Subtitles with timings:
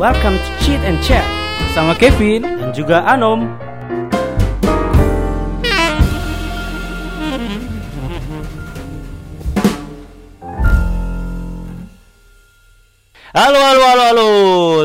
[0.00, 1.20] Welcome to Cheat and Chat
[1.76, 3.44] Sama Kevin dan juga Anom
[13.36, 14.28] Halo halo halo halo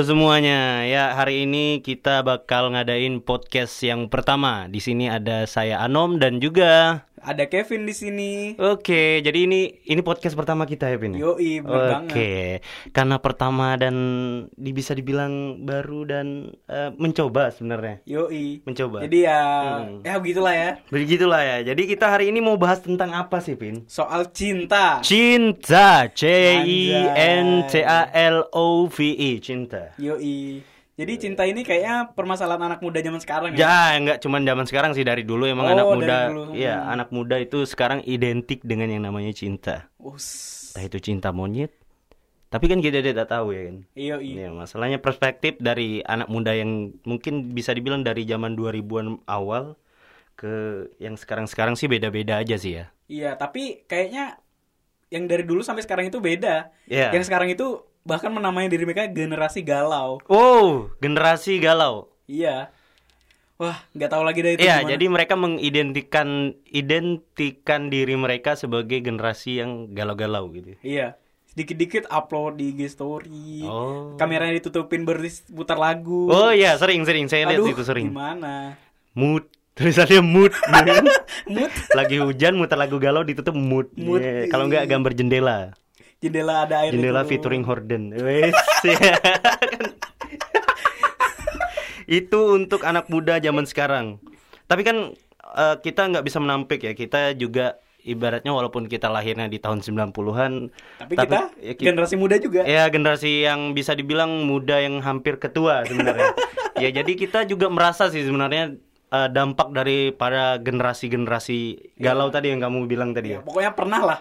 [0.03, 0.83] semuanya.
[0.83, 4.67] Ya, hari ini kita bakal ngadain podcast yang pertama.
[4.67, 8.31] Di sini ada saya Anom dan juga Ada Kevin di sini.
[8.61, 11.17] Oke, jadi ini ini podcast pertama kita ya, Pin?
[11.17, 12.61] Yoi, bener Oke,
[12.93, 13.95] karena pertama dan
[14.53, 18.05] bisa dibilang baru dan eh, mencoba sebenarnya.
[18.05, 18.61] Yoi.
[18.61, 19.01] Mencoba.
[19.01, 20.05] Jadi ya, Hmm.
[20.05, 20.71] ya begitulah ya.
[20.93, 21.57] Begitulah ya.
[21.65, 23.89] Jadi kita hari ini mau bahas tentang apa sih, Pin?
[23.89, 25.01] Soal cinta.
[25.01, 26.29] Cinta, C
[26.61, 29.97] I N T A L O V I, cinta.
[29.97, 30.74] Yoi.
[30.95, 33.67] Jadi cinta ini kayaknya permasalahan anak muda zaman sekarang ya.
[33.67, 36.17] Ya, nggak cuman zaman sekarang sih dari dulu emang Oh, anak muda.
[36.55, 36.93] Iya, Hmm.
[36.95, 39.91] anak muda itu sekarang identik dengan yang namanya cinta.
[39.99, 40.71] Us.
[40.71, 41.75] Entah itu cinta monyet.
[42.47, 43.77] Tapi kan kita tidak tahu ya kan.
[43.91, 44.39] Yoi.
[44.39, 49.75] Ya, masalahnya perspektif dari anak muda yang mungkin bisa dibilang dari zaman 2000-an awal
[50.39, 52.95] ke yang sekarang-sekarang sih beda-beda aja sih ya.
[53.11, 54.39] Iya, tapi kayaknya
[55.11, 56.71] yang dari dulu sampai sekarang itu beda.
[56.87, 57.11] Iya.
[57.11, 60.21] Yang sekarang itu bahkan menamai diri mereka generasi galau.
[60.29, 62.13] Oh, generasi galau.
[62.25, 62.69] Iya.
[63.55, 64.91] Wah, nggak tahu lagi dari itu Iya, gimana.
[64.91, 66.27] jadi mereka mengidentikan
[66.67, 70.77] identikan diri mereka sebagai generasi yang galau-galau gitu.
[70.83, 71.15] Iya.
[71.49, 73.63] Sedikit-dikit upload di IG story.
[73.63, 74.13] Oh.
[74.19, 76.27] Kameranya ditutupin beris putar lagu.
[76.27, 78.11] Oh iya, sering-sering saya lihat Aduh, itu sering.
[78.11, 78.75] Gimana?
[79.15, 79.47] Mood,
[79.79, 80.51] tulisannya mood.
[81.47, 83.87] Mood Lagi hujan muter lagu galau ditutup mood.
[83.95, 85.71] Mood, Iya, Kalau enggak gambar jendela.
[86.25, 87.29] Jendela ada air Jendela itu.
[87.31, 88.09] featuring Horden.
[88.11, 88.57] Wes.
[88.83, 89.13] ya.
[92.05, 94.17] itu untuk anak muda zaman sekarang.
[94.65, 94.97] Tapi kan
[95.55, 96.93] eh, kita nggak bisa menampik ya.
[96.93, 100.69] Kita juga ibaratnya walaupun kita lahirnya di tahun 90-an,
[101.01, 102.61] Tapi, kita ya, ki- generasi muda juga.
[102.61, 106.37] ya generasi yang bisa dibilang muda yang hampir ketua sebenarnya.
[106.83, 108.77] ya jadi kita juga merasa sih sebenarnya
[109.09, 111.59] eh, dampak daripada generasi-generasi
[111.97, 113.41] galau tadi yang kamu bilang tadi ya.
[113.41, 114.19] Ya, pokoknya pernah lah.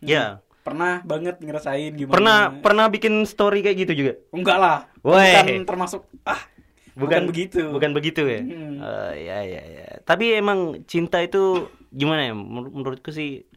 [0.00, 0.40] Ya.
[0.60, 2.14] Pernah banget ngerasain gimana.
[2.14, 4.12] Pernah pernah bikin story kayak gitu juga.
[4.30, 4.78] Enggak lah.
[5.00, 5.32] Woi.
[5.32, 6.40] Bukan termasuk ah
[6.92, 7.72] bukan, begitu.
[7.72, 8.40] Bukan begitu ya.
[8.44, 8.76] Hmm.
[8.76, 9.86] Eh, ya ya ya.
[10.04, 12.34] Tapi emang cinta itu gimana ya?
[12.36, 13.48] Menur- Menurutku sih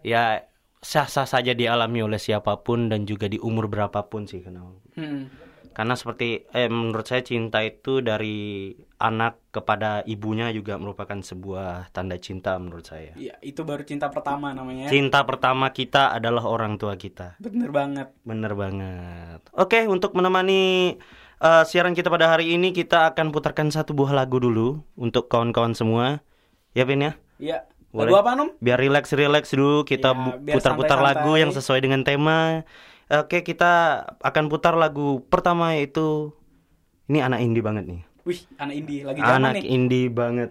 [0.00, 0.44] ya
[0.80, 5.26] sah-sah saja dialami oleh siapa pun dan juga di umur berapapun sih karena Hmm.
[5.74, 8.70] Karena seperti eh, menurut saya cinta itu dari
[9.02, 13.12] anak kepada ibunya juga merupakan sebuah tanda cinta menurut saya.
[13.18, 14.86] Iya, itu baru cinta pertama namanya.
[14.86, 17.34] Cinta pertama kita adalah orang tua kita.
[17.42, 18.14] Bener banget.
[18.22, 19.42] Bener banget.
[19.52, 20.94] Oke, untuk menemani
[21.42, 25.74] uh, siaran kita pada hari ini, kita akan putarkan satu buah lagu dulu untuk kawan-kawan
[25.74, 26.22] semua.
[26.72, 27.12] Ya, Pin ya?
[27.42, 27.66] Iya.
[27.94, 28.50] Lagu apa, Nom?
[28.58, 30.10] Biar relax-relax dulu, kita
[30.42, 32.66] Ya, putar-putar lagu yang sesuai dengan tema.
[33.12, 36.32] Oke, kita akan putar lagu pertama yaitu
[37.08, 38.00] ini anak indie banget nih.
[38.24, 39.64] Wih, anak indie lagi zaman Anak nih.
[39.68, 40.50] indie banget.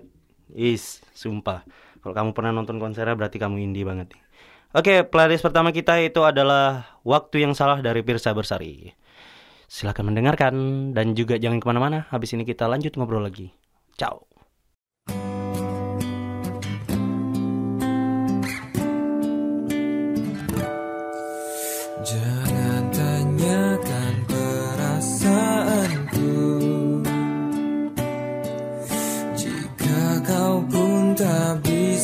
[0.54, 1.66] Is, sumpah.
[2.06, 4.22] Kalau kamu pernah nonton konsernya berarti kamu indie banget nih.
[4.74, 8.90] Oke, playlist pertama kita itu adalah Waktu Yang Salah dari Pirsa Bersari.
[9.70, 10.54] Silakan mendengarkan
[10.94, 12.06] dan juga jangan ke mana-mana.
[12.14, 13.50] Habis ini kita lanjut ngobrol lagi.
[13.98, 14.33] Ciao.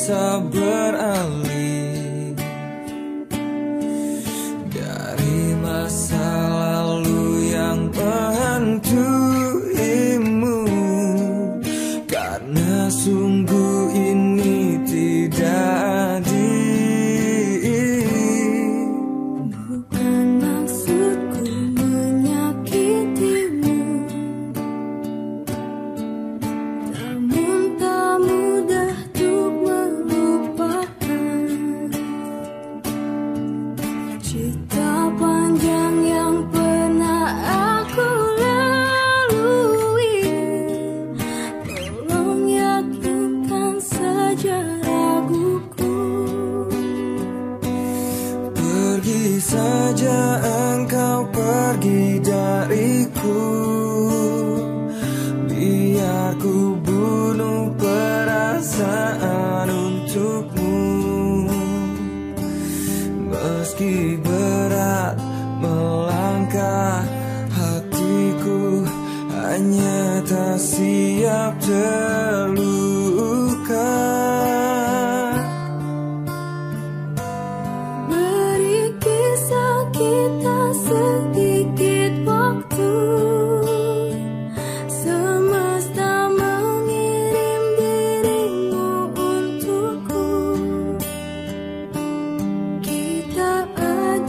[0.09, 0.41] Tak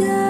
[0.00, 0.29] ada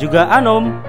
[0.00, 0.80] juga Anom.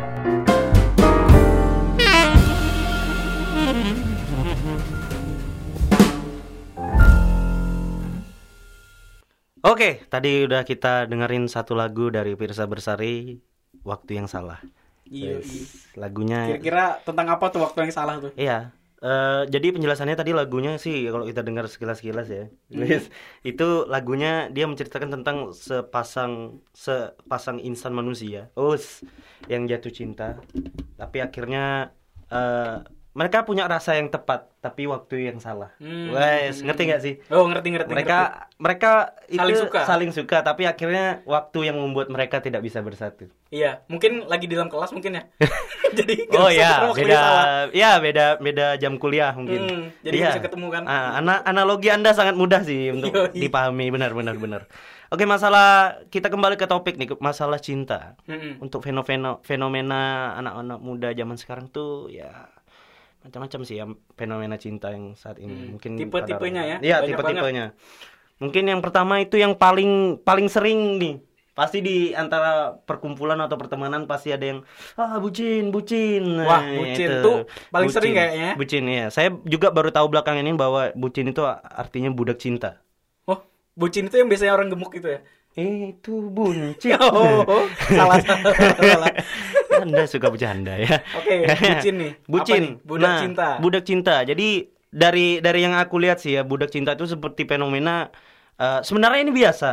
[9.61, 13.35] Oke, tadi udah kita dengerin satu lagu dari Pirsa Bersari,
[13.83, 14.63] Waktu yang Salah.
[15.11, 15.43] Iya.
[15.43, 18.31] Yes, Lagunya Kira-kira tentang apa tuh waktu yang salah tuh?
[18.39, 18.71] Iya.
[19.01, 22.45] Eh, jadi penjelasannya tadi lagunya sih kalau kita dengar sekilas-sekilas ya.
[22.69, 23.09] Guys,
[23.41, 28.53] itu lagunya dia menceritakan tentang sepasang sepasang insan manusia.
[28.53, 29.01] Oh, s-
[29.49, 30.37] yang jatuh cinta.
[31.01, 31.89] Tapi akhirnya
[32.29, 32.77] eh,
[33.11, 35.75] mereka punya rasa yang tepat, tapi waktu yang salah.
[35.77, 36.09] Hmm.
[36.09, 37.13] Wes, ngerti nggak sih?
[37.27, 37.91] Oh ngerti ngerti.
[37.91, 38.55] Mereka ngerti.
[38.55, 38.91] mereka
[39.27, 39.79] itu Saling suka.
[39.83, 43.27] saling suka, tapi akhirnya waktu yang membuat mereka tidak bisa bersatu.
[43.49, 45.23] Iya, mungkin lagi di dalam kelas mungkin ya.
[45.99, 47.21] Jadi Oh ya, waktu beda
[47.75, 49.59] ya beda beda jam kuliah mungkin.
[49.61, 50.27] Hmm, jadi Iya.
[50.31, 50.83] bisa ketemu kan?
[50.87, 53.35] Ah, ana- analogi Anda sangat mudah sih untuk Yoi.
[53.37, 54.61] dipahami benar benar benar.
[55.11, 58.15] Oke, masalah kita kembali ke topik nih, masalah cinta.
[58.23, 58.63] Mm-mm.
[58.63, 60.01] Untuk fenomena fenomena
[60.39, 62.47] anak-anak muda zaman sekarang tuh ya
[63.21, 65.53] macam-macam sih ya fenomena cinta yang saat ini.
[65.53, 67.73] Hmm, Mungkin tipe-tipenya ya, Iya, tipe-tipenya.
[68.41, 71.15] Mungkin yang pertama itu yang paling paling sering nih.
[71.51, 74.59] Pasti di antara perkumpulan atau pertemanan pasti ada yang
[74.97, 76.41] ah bucin, bucin.
[76.41, 77.21] Wah, Nah, bucin itu.
[77.21, 77.37] tuh
[77.69, 78.21] paling sering Bucin.
[78.23, 78.49] kayaknya.
[78.57, 79.05] Bucin ya.
[79.13, 82.81] Saya juga baru tahu belakangan ini bahwa bucin itu artinya budak cinta.
[83.27, 83.43] Oh,
[83.77, 85.19] bucin itu yang biasanya orang gemuk gitu ya?
[85.53, 86.95] Eh, itu buncit.
[87.11, 87.43] Oh,
[87.91, 89.13] salah salah salah.
[89.81, 91.03] Anda suka bercanda ya.
[91.17, 92.11] Oke, bucin nih.
[92.19, 92.61] Apa Bucin.
[92.61, 92.73] nih?
[92.87, 93.47] Budak Nah, cinta.
[93.59, 94.15] Budak cinta.
[94.23, 94.47] Jadi
[94.91, 98.07] dari dari yang aku lihat sih ya, budak cinta itu seperti fenomena
[98.55, 99.71] eh, sebenarnya ini biasa.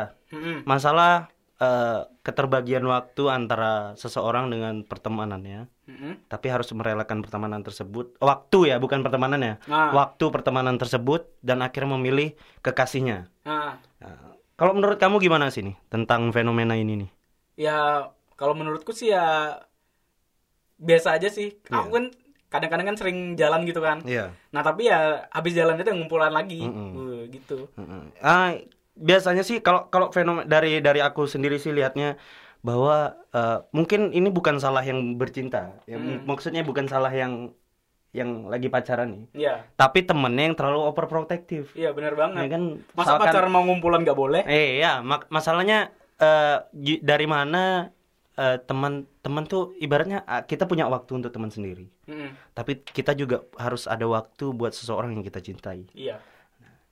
[0.65, 5.67] Masalah eh, keterbagian waktu antara seseorang dengan pertemanannya.
[5.89, 6.29] Mm-mm.
[6.29, 8.21] Tapi harus merelakan pertemanan tersebut.
[8.21, 9.55] Waktu ya, bukan pertemanan ya.
[9.67, 9.89] Ah.
[9.97, 13.33] Waktu pertemanan tersebut dan akhirnya memilih kekasihnya.
[13.49, 17.11] Nah, Nah, kalau menurut kamu gimana sih nih tentang fenomena ini nih?
[17.59, 18.07] ya
[18.39, 19.59] kalau menurutku sih ya
[20.79, 21.59] biasa aja sih.
[21.69, 21.95] Aku Iya.
[21.95, 22.05] kan
[22.49, 23.99] kadang-kadang kan sering jalan gitu kan.
[24.07, 24.31] Iya.
[24.55, 26.63] Nah, tapi ya habis jalan itu ngumpulan lagi.
[26.65, 26.91] Mm-mm.
[26.95, 27.67] Uh, gitu.
[27.75, 28.15] Mm-mm.
[28.23, 28.55] Ah,
[28.95, 32.15] biasanya sih kalau kalau fenomena dari dari aku sendiri sih lihatnya
[32.59, 35.79] bahwa eh, mungkin ini bukan salah yang bercinta.
[35.87, 36.27] Ya, Hmm.
[36.27, 37.55] Maksudnya bukan salah yang
[38.19, 39.23] yang lagi pacaran nih.
[39.39, 39.55] Iya.
[39.75, 41.71] Tapi temennya yang terlalu overprotective.
[41.73, 42.43] Iya, benar Ya banget.
[42.51, 44.43] kan Masa misalkan- pacaran mau ngumpulan nggak boleh?
[44.45, 47.95] Eh ya, mak- masalahnya eh, gi- dari mana
[48.35, 51.91] eh, teman-teman tuh ibaratnya ah, kita punya waktu untuk teman sendiri.
[52.07, 52.31] Mm-mm.
[52.53, 55.91] Tapi kita juga harus ada waktu buat seseorang yang kita cintai.
[55.93, 56.23] Iya.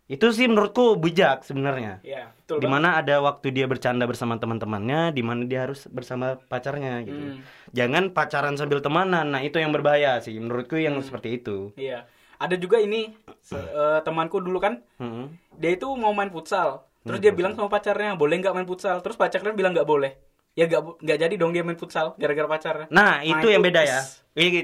[0.06, 1.98] Itu sih menurutku bijak sebenarnya.
[2.06, 2.62] Iya, betul.
[2.62, 7.18] di mana ada waktu dia bercanda bersama teman-temannya, di mana dia harus bersama pacarnya gitu.
[7.18, 7.42] Hmm.
[7.74, 9.34] Jangan pacaran sambil temanan.
[9.34, 11.74] Nah, itu yang berbahaya sih menurutku yang seperti itu.
[11.74, 12.06] Iya.
[12.38, 15.32] Ada juga ini se- eh, temanku dulu kan, Mm-mm.
[15.58, 16.86] dia itu mau main futsal.
[17.02, 18.98] Terus dia bilang sama pacarnya, boleh nggak main futsal?
[19.02, 20.14] Terus pacarnya bilang nggak boleh.
[20.54, 22.86] Ya nggak nggak jadi dong dia main futsal gara-gara pacarnya.
[22.92, 24.00] Nah, itu yang beda ya.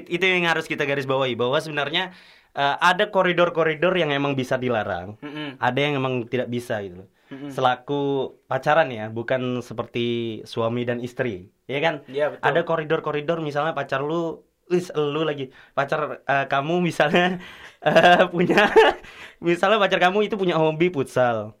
[0.07, 2.13] Itu yang harus kita garis bawahi bahwa sebenarnya
[2.55, 5.17] eh, ada koridor-koridor yang emang bisa dilarang.
[5.21, 5.57] Mm-mm.
[5.57, 7.05] Ada yang emang tidak bisa gitu.
[7.33, 7.49] Mm-mm.
[7.49, 8.01] Selaku
[8.45, 10.05] pacaran ya, bukan seperti
[10.45, 11.49] suami dan istri.
[11.65, 11.95] Ya kan?
[12.09, 12.43] Iya, betul.
[12.45, 17.43] ada koridor-koridor misalnya pacar lu wis lu lagi pacar eh, kamu misalnya
[17.87, 18.71] eh, punya
[19.47, 21.59] misalnya pacar kamu itu punya hobi futsal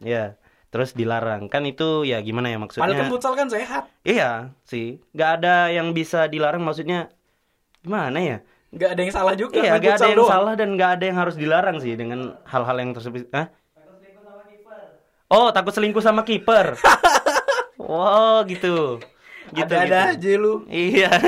[0.00, 0.34] ya
[0.72, 3.82] terus dilarang kan itu ya gimana ya Padahal kan maksudnya futsal kan sehat.
[4.04, 7.08] iya sih nggak ada yang bisa dilarang maksudnya
[7.84, 8.36] gimana ya
[8.68, 9.56] Nggak ada yang salah juga.
[9.64, 10.28] iya nggak ada yang doang.
[10.28, 13.48] salah dan nggak ada yang harus dilarang sih dengan hal-hal yang tersebut Hah?
[15.28, 16.76] oh takut selingkuh sama kiper
[17.80, 19.00] wow gitu
[19.48, 20.20] gitu Ada-ada gitu.
[20.20, 20.54] aja lu.
[20.68, 21.08] Iya.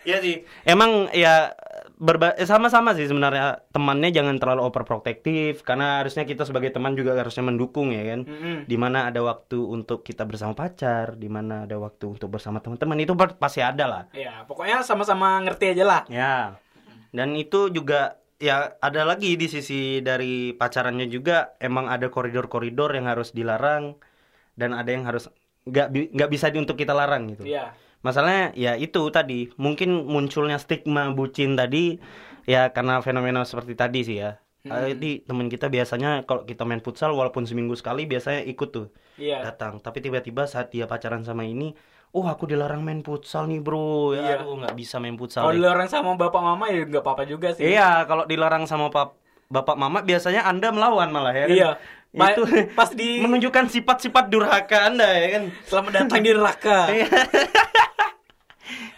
[0.00, 0.34] Iya sih.
[0.64, 1.52] Emang ya
[2.00, 7.12] berba eh, sama-sama sih sebenarnya temannya jangan terlalu overprotective karena harusnya kita sebagai teman juga
[7.12, 8.24] harusnya mendukung ya kan.
[8.24, 8.64] Mm-mm.
[8.64, 13.04] Di mana ada waktu untuk kita bersama pacar, di mana ada waktu untuk bersama teman-teman
[13.04, 14.02] itu pa- pasti ada lah.
[14.16, 16.02] Ya, pokoknya sama-sama ngerti aja lah.
[16.08, 16.56] Ya.
[17.12, 23.12] Dan itu juga ya ada lagi di sisi dari pacarannya juga emang ada koridor-koridor yang
[23.12, 24.00] harus dilarang
[24.56, 25.28] dan ada yang harus
[25.68, 27.44] nggak nggak bisa di untuk kita larang gitu.
[27.44, 27.76] Iya.
[28.00, 32.00] Masalahnya ya itu tadi mungkin munculnya stigma bucin tadi
[32.44, 34.40] ya karena fenomena seperti tadi sih ya.
[34.60, 39.40] Jadi teman kita biasanya kalau kita main futsal walaupun seminggu sekali biasanya ikut tuh Iya.
[39.42, 39.80] datang.
[39.80, 41.72] Tapi tiba-tiba saat dia pacaran sama ini,
[42.10, 44.34] oh aku dilarang main futsal nih bro, ya Iya.
[44.38, 45.44] aku nggak bisa main futsal.
[45.44, 47.64] Kalau nih." dilarang sama bapak mama ya nggak apa-apa juga sih.
[47.66, 49.16] Iya, kalau dilarang sama pap
[49.48, 51.40] bapak mama biasanya anda melawan malah ya.
[51.42, 51.48] kan?
[51.50, 51.70] Iya.
[52.10, 52.42] Pa- Itu
[52.74, 55.42] pas di- menunjukkan sifat-sifat durhaka anda ya kan.
[55.64, 56.78] Selamat datang di neraka.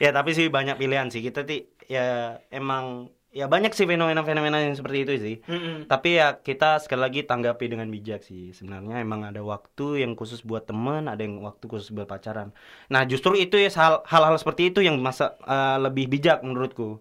[0.03, 4.77] ya tapi sih banyak pilihan sih kita ti ya emang ya banyak sih fenomena-fenomena yang
[4.77, 5.37] seperti itu sih.
[5.49, 5.89] Mm-mm.
[5.89, 8.53] Tapi ya kita sekali lagi tanggapi dengan bijak sih.
[8.53, 12.53] Sebenarnya emang ada waktu yang khusus buat teman, ada yang waktu khusus buat pacaran.
[12.93, 17.01] Nah, justru itu ya hal- hal-hal seperti itu yang masa eh, lebih bijak menurutku.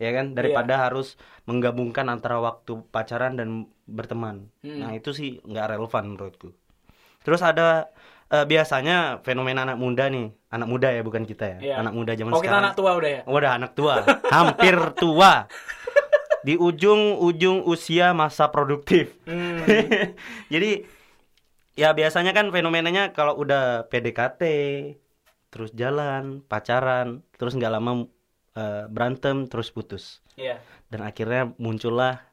[0.00, 4.48] Ya kan daripada harus menggabungkan antara waktu pacaran dan berteman.
[4.64, 4.80] Hmm.
[4.80, 6.48] Nah, itu sih nggak relevan menurutku.
[7.20, 7.92] Terus ada
[8.32, 11.58] eh, biasanya fenomena anak muda nih, anak muda ya bukan kita ya.
[11.60, 11.74] Iya.
[11.84, 12.64] Anak muda zaman Oh kita sekarang.
[12.64, 13.20] anak tua udah ya.
[13.28, 13.94] Udah anak tua,
[14.32, 15.32] hampir tua.
[16.46, 19.12] Di ujung-ujung usia masa produktif.
[19.28, 19.60] Hmm.
[20.52, 20.88] Jadi
[21.76, 24.42] ya biasanya kan fenomenanya kalau udah PDKT,
[25.52, 28.08] terus jalan, pacaran, terus nggak lama
[28.56, 30.24] eh, berantem, terus putus.
[30.40, 30.64] Iya.
[30.88, 32.24] Dan akhirnya muncullah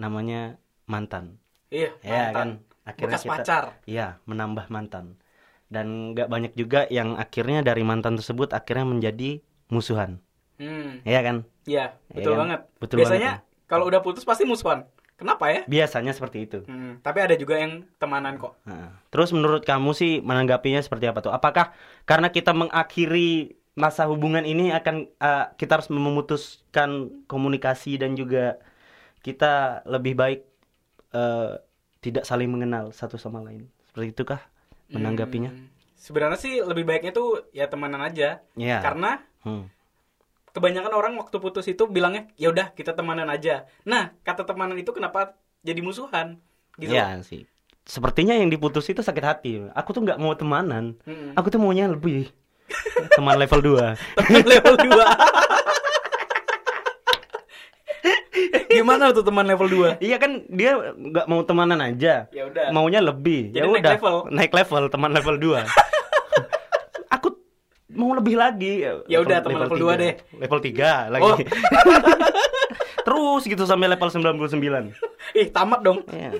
[0.00, 0.56] namanya
[0.88, 1.36] mantan.
[1.68, 1.92] Iya.
[2.00, 2.32] Ya mantan.
[2.32, 2.48] kan?
[2.84, 3.64] Akhirnya Bekas kita pacar.
[3.88, 5.16] Iya, menambah mantan.
[5.72, 9.40] Dan nggak banyak juga yang akhirnya dari mantan tersebut akhirnya menjadi
[9.72, 10.20] musuhan.
[10.60, 11.00] Hmm.
[11.02, 11.36] Iya kan?
[11.64, 12.40] Iya, Iya betul kan?
[12.44, 12.60] banget.
[12.78, 13.66] Betul Biasanya ya.
[13.66, 14.84] kalau udah putus pasti musuhan.
[15.14, 15.62] Kenapa ya?
[15.70, 16.58] Biasanya seperti itu.
[16.66, 18.58] Hmm, tapi ada juga yang temanan kok.
[18.66, 21.30] Nah, terus menurut kamu sih menanggapinya seperti apa tuh?
[21.30, 21.70] Apakah
[22.02, 28.58] karena kita mengakhiri masa hubungan ini akan eh, kita harus memutuskan komunikasi dan juga
[29.22, 30.40] kita lebih baik
[31.14, 31.52] eh,
[32.04, 33.64] tidak saling mengenal satu sama lain?
[33.88, 34.40] Seperti itukah
[34.92, 35.48] menanggapinya?
[35.48, 38.44] Hmm, Sebenarnya sih lebih baiknya tuh ya temenan aja.
[38.54, 38.84] Iya.
[38.84, 39.72] Karena Hmm.
[40.52, 43.64] kebanyakan orang waktu putus itu bilangnya ya udah kita temanan aja.
[43.82, 45.32] Nah, kata temanan itu kenapa
[45.64, 46.36] jadi musuhan?
[46.76, 46.92] Gitu.
[46.92, 47.48] Ya sih.
[47.84, 49.52] Sepertinya yang diputus itu sakit hati.
[49.72, 50.96] Aku tuh nggak mau temanan.
[51.04, 51.32] Mm-mm.
[51.36, 52.28] Aku tuh maunya lebih
[53.12, 53.96] teman level 2.
[54.20, 54.88] Teman level 2.
[58.74, 60.02] Gimana tuh teman level 2?
[60.02, 62.26] Iya kan dia nggak mau temanan aja.
[62.34, 62.74] Ya udah.
[62.74, 63.54] Maunya lebih.
[63.54, 63.92] Ya naik udah.
[63.98, 64.14] level.
[64.34, 65.62] Naik level teman level 2.
[67.14, 67.28] Aku
[67.94, 68.82] mau lebih lagi.
[69.06, 70.02] Ya udah, teman level dua tiga.
[70.02, 70.14] deh.
[70.42, 71.24] Level 3 lagi.
[71.30, 71.36] Oh.
[73.06, 74.56] Terus gitu sampai level 99.
[75.36, 76.02] Ih, tamat dong.
[76.08, 76.34] Iya.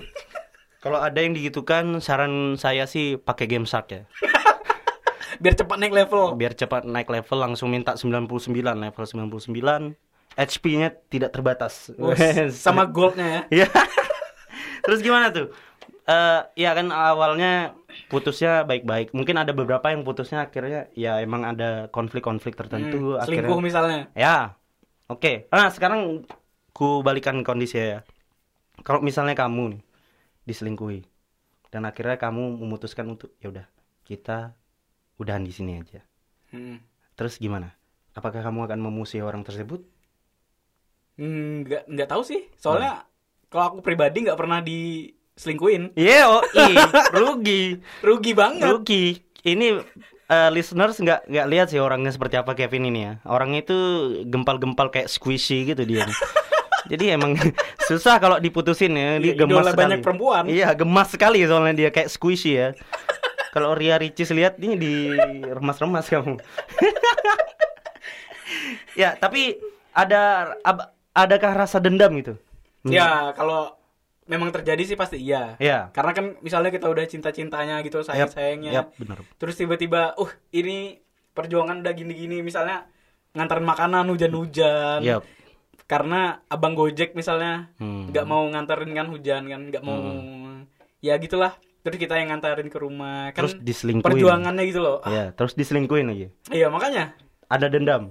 [0.85, 4.01] Kalau ada yang digitukan saran saya sih pakai game shark ya.
[5.41, 6.37] Biar cepat naik level.
[6.37, 8.29] Biar cepat naik level langsung minta 99
[8.61, 9.97] level 99.
[10.35, 11.91] HP-nya tidak terbatas.
[12.51, 13.41] Sama goldnya ya.
[13.63, 13.67] Iya.
[14.85, 15.49] Terus gimana tuh?
[16.05, 17.73] Eh ya kan awalnya
[18.11, 19.15] putusnya baik-baik.
[19.15, 23.47] Mungkin ada beberapa yang putusnya akhirnya ya emang ada konflik-konflik tertentu Hmm, akhirnya.
[23.47, 23.99] selingkuh misalnya.
[24.13, 24.59] Ya.
[25.07, 25.49] Oke.
[25.49, 26.25] Nah, sekarang
[26.75, 28.03] ku balikan kondisi ya.
[28.83, 29.81] Kalau misalnya kamu nih
[30.45, 31.01] diselingkuhi
[31.73, 33.65] dan akhirnya kamu memutuskan untuk ya udah
[34.05, 34.53] kita
[35.17, 36.03] udahan di sini aja.
[36.51, 36.83] Hmm.
[37.15, 37.71] Terus gimana?
[38.13, 39.81] Apakah kamu akan memusuhi orang tersebut?
[41.15, 42.43] Hmm, nggak nggak tahu sih.
[42.55, 43.07] Soalnya
[43.47, 45.95] kalau aku pribadi nggak pernah diselingkuhin.
[45.95, 46.75] Iya, oh, ih,
[47.11, 47.63] rugi.
[48.01, 48.67] Rugi banget.
[48.67, 49.05] Rugi.
[49.41, 49.79] Ini
[50.25, 53.13] eh, listeners nggak nggak lihat sih orangnya seperti apa Kevin ini ya.
[53.23, 53.77] Orangnya itu
[54.25, 56.03] gempal-gempal kayak squishy gitu dia.
[56.91, 57.33] Jadi emang
[57.89, 59.17] susah kalau diputusin ya.
[59.17, 59.81] Dia Iya, gemas idola sekali.
[59.81, 60.43] banyak perempuan.
[60.45, 62.75] Iya, gemas sekali soalnya dia kayak squishy ya.
[63.49, 64.93] kalau Ria Ricis lihat ini di
[65.47, 66.35] remas-remas kamu.
[68.93, 69.55] ya, tapi
[69.91, 72.35] ada ab- adakah rasa dendam gitu?
[72.83, 73.73] Ya, kalau
[74.25, 75.55] memang terjadi sih pasti iya.
[75.57, 75.89] Iya.
[75.89, 78.71] Karena kan misalnya kita udah cinta-cintanya gitu, sayang-sayangnya.
[78.73, 79.17] Yap, benar.
[79.37, 82.85] Terus tiba-tiba, uh, ini perjuangan udah gini-gini misalnya
[83.33, 85.01] nganterin makanan hujan-hujan.
[85.01, 85.23] Yap.
[85.85, 88.09] Karena abang Gojek misalnya Hmm.
[88.09, 90.01] nggak mau nganterin kan hujan kan, nggak mau
[90.97, 91.53] ya gitulah.
[91.85, 94.09] Terus kita yang nganterin ke rumah kan Terus diselingkuhin.
[94.09, 94.97] perjuangannya gitu loh.
[95.05, 96.27] Ah, Iya, terus diselingkuhin lagi.
[96.49, 97.13] Iya, makanya
[97.45, 98.09] Ada dendam.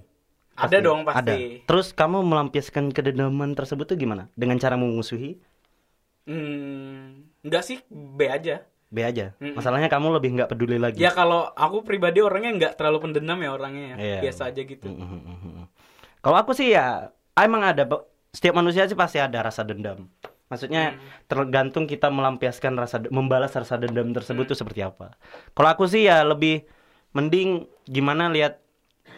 [0.55, 1.21] Ada dong pasti.
[1.21, 1.35] Ada.
[1.67, 4.31] Terus kamu melampiaskan kedendaman tersebut tuh gimana?
[4.39, 5.39] Dengan cara memusuhi?
[6.25, 8.65] Hmm, enggak sih, B aja.
[8.95, 9.35] B aja.
[9.43, 9.59] Mm-mm.
[9.59, 11.03] Masalahnya kamu lebih nggak peduli lagi.
[11.03, 13.97] Ya kalau aku pribadi orangnya nggak terlalu pendendam ya orangnya ya.
[13.99, 14.21] Iya.
[14.31, 14.87] Biasa aja gitu.
[14.87, 15.67] Mm, mm, mm, mm.
[16.23, 17.85] Kalau aku sih ya emang ada
[18.31, 20.07] setiap manusia sih pasti ada rasa dendam.
[20.49, 20.95] Maksudnya
[21.27, 25.19] tergantung kita melampiaskan rasa membalas rasa dendam tersebut tuh seperti apa.
[25.53, 26.63] Kalau aku sih ya lebih
[27.13, 28.64] mending gimana lihat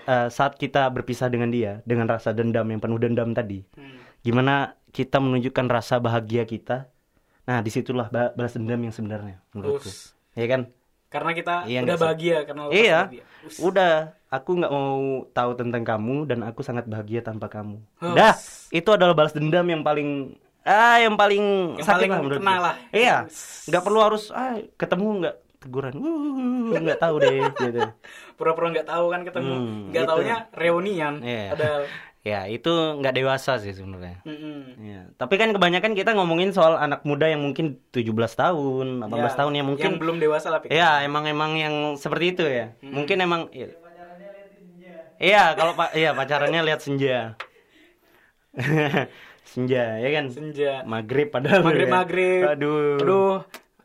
[0.06, 3.66] eh, saat kita berpisah dengan dia dengan rasa dendam yang penuh dendam tadi.
[3.74, 3.98] Hmm.
[4.20, 4.54] Gimana
[4.90, 6.88] kita menunjukkan rasa bahagia kita.
[7.44, 9.86] Nah, di situlah ba- balas dendam yang sebenarnya menurutku.
[9.86, 10.14] Us.
[10.32, 10.66] Ya kan?
[11.06, 13.00] Karena kita Iya, udah bahagia karena Iya.
[13.42, 13.58] Us.
[13.58, 13.94] udah.
[14.26, 14.98] Aku nggak mau
[15.30, 17.78] tahu tentang kamu dan aku sangat bahagia tanpa kamu.
[18.02, 18.10] Hus.
[18.12, 18.34] Dah,
[18.70, 20.34] itu adalah balas dendam yang paling
[20.66, 22.42] ah yang paling Yang sakit paling lah menurutku.
[22.42, 22.74] lah.
[22.90, 23.16] Iya,
[23.70, 25.34] nggak perlu harus ah ketemu nggak
[25.66, 25.92] teguran.
[25.98, 27.82] Uh, nggak tahu deh gitu.
[28.38, 29.52] Pura-pura nggak tahu kan ketemu.
[29.52, 30.10] Hmm, Nggak gitu.
[30.14, 31.14] taunya reunian.
[31.20, 31.46] Iya.
[31.52, 31.68] Ada
[32.26, 32.66] Ya itu
[32.98, 34.18] nggak dewasa sih sebenarnya.
[34.26, 34.82] Mm-mm.
[34.82, 35.00] Ya.
[35.14, 38.02] Tapi kan kebanyakan kita ngomongin soal anak muda yang mungkin 17
[38.34, 40.58] tahun, 18 Ya, tahun yang mungkin yang belum dewasa lah.
[40.58, 40.74] Pik.
[40.74, 42.74] Iya, emang emang yang seperti itu ya.
[42.82, 43.70] Mungkin emang iya.
[45.22, 47.38] Iya, kalau Pak iya pacarannya lihat senja.
[49.46, 50.26] Senja ya kan?
[50.28, 51.92] senja Maghrib padahal maghrib ya.
[51.94, 52.98] maghrib Aduh.
[52.98, 53.34] aduh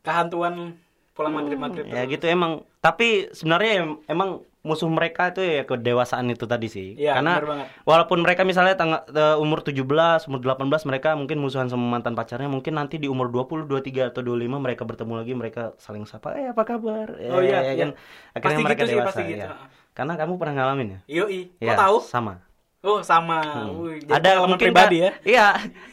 [0.02, 0.74] kehantuan
[1.22, 2.66] pulang maghrib maghrib Ya gitu emang.
[2.82, 4.30] Tapi sebenarnya em- emang
[4.62, 6.94] musuh mereka itu ya kedewasaan itu tadi sih.
[6.94, 7.42] Iya, Karena
[7.82, 12.46] walaupun mereka misalnya tangga, eh, umur 17, umur 18 mereka mungkin musuhan sama mantan pacarnya,
[12.46, 16.54] mungkin nanti di umur 20, 23 atau 25 mereka bertemu lagi, mereka saling sapa, "Eh,
[16.54, 17.90] apa kabar?" Oh, Eh, iya, ya kan.
[17.90, 18.38] iya.
[18.38, 19.46] Akhirnya Pasti mereka gitu sih, dewasa pasti gitu.
[19.50, 19.50] ya.
[19.98, 21.00] Karena kamu pernah ngalamin ya?
[21.10, 22.34] yoi Iya, kok tahu Sama.
[22.82, 23.78] Oh sama Hmm.
[23.80, 25.48] Wih, ada mungkin pribadi ya Iya,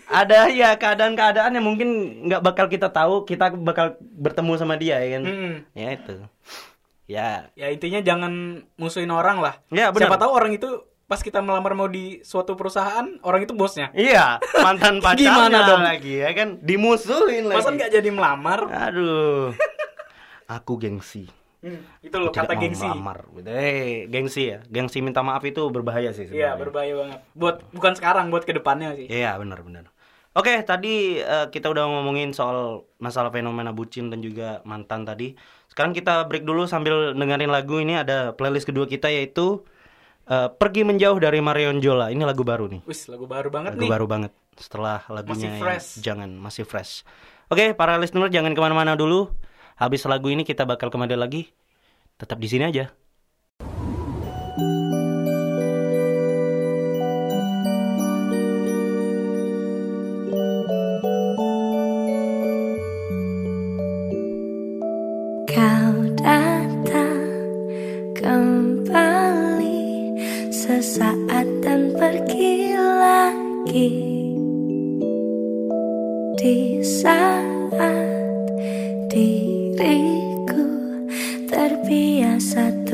[0.07, 1.89] ada ya keadaan-keadaan yang mungkin
[2.25, 5.23] nggak bakal kita tahu, kita bakal bertemu sama dia ya kan.
[5.23, 5.55] Mm-mm.
[5.73, 6.15] Ya itu.
[7.05, 8.33] Ya, ya intinya jangan
[8.75, 10.09] musuhin orang lah Ya, benar.
[10.09, 10.69] siapa tahu orang itu
[11.05, 15.81] pas kita melamar mau di suatu perusahaan orang itu bosnya iya, mantan pacarnya Gimana dong?
[15.81, 17.57] lagi ya kan, dimusuhin lagi.
[17.57, 19.57] masa nggak jadi melamar Aduh.
[20.47, 21.29] Aku gengsi.
[21.59, 23.27] Hmm, itu loh kata gengsi melamar.
[23.43, 24.59] Eh, gengsi ya.
[24.71, 28.95] Gengsi minta maaf itu berbahaya sih iya berbahaya banget buat bukan sekarang buat ke depannya
[28.95, 29.91] sih Iya benar benar.
[30.39, 35.35] Oke tadi eh, kita udah ngomongin soal masalah fenomena bucin dan juga mantan tadi.
[35.67, 39.67] Sekarang kita break dulu sambil dengerin lagu ini ada playlist kedua kita yaitu
[40.31, 42.15] eh, Pergi Menjauh dari Marion Jola.
[42.15, 42.87] Ini lagu baru nih.
[42.87, 45.89] Wis lagu baru banget Lagu nih baru banget setelah lagunya Masih yang fresh.
[46.07, 46.93] Jangan masih fresh.
[47.51, 49.35] Oke para listener jangan ke mana-mana dulu.
[49.79, 51.55] Habis lagu ini kita bakal kembali lagi.
[52.19, 52.91] Tetap di sini aja.
[65.47, 67.23] Kau datang
[68.19, 69.83] kembali
[70.51, 73.95] sesaat dan pergi lagi
[76.35, 77.38] di saat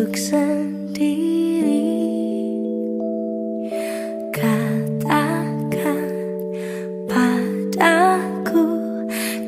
[0.05, 1.97] untuk sendiri.
[4.37, 6.13] Katakan
[7.09, 8.69] padaku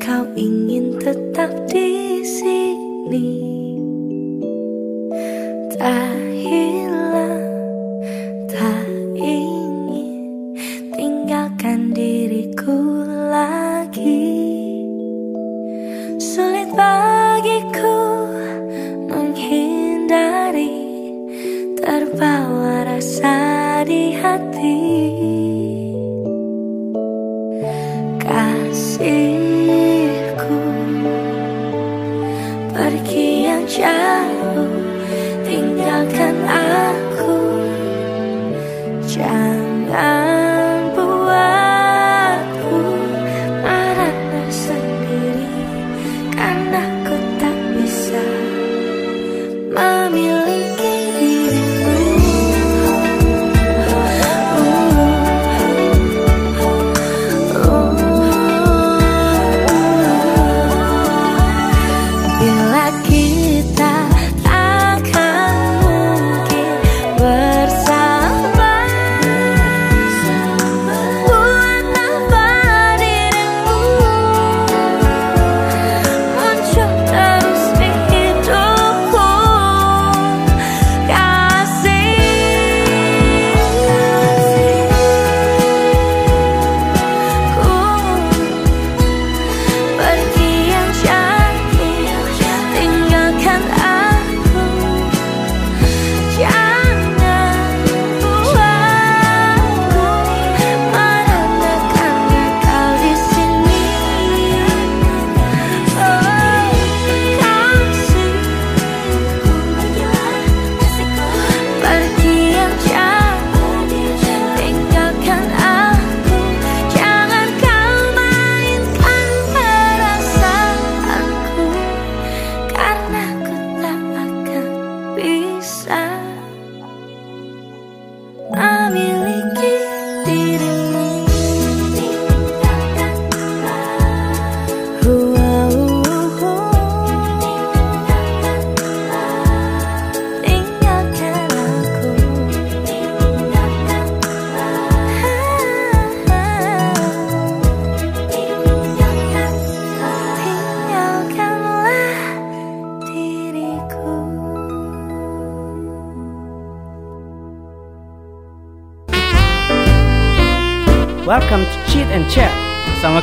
[0.01, 3.37] kau ingin tetap di sini
[5.77, 7.53] tak hilang
[8.49, 10.57] tak ingin
[10.97, 12.96] tinggalkan diriku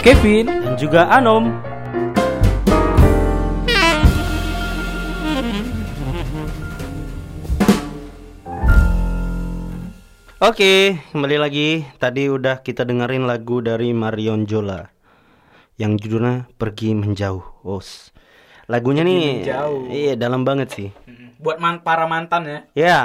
[0.04, 1.48] Kevin dan juga Anom.
[10.44, 11.68] Oke, kembali lagi.
[11.96, 14.92] Tadi udah kita dengerin lagu dari Marion Jola
[15.80, 17.64] yang judulnya Pergi Menjauh.
[17.64, 18.12] Os.
[18.68, 19.88] Lagunya nih Menjauh.
[19.88, 20.88] iya dalam banget sih.
[21.40, 22.58] Buat man- para mantan ya.
[22.76, 22.98] Ya,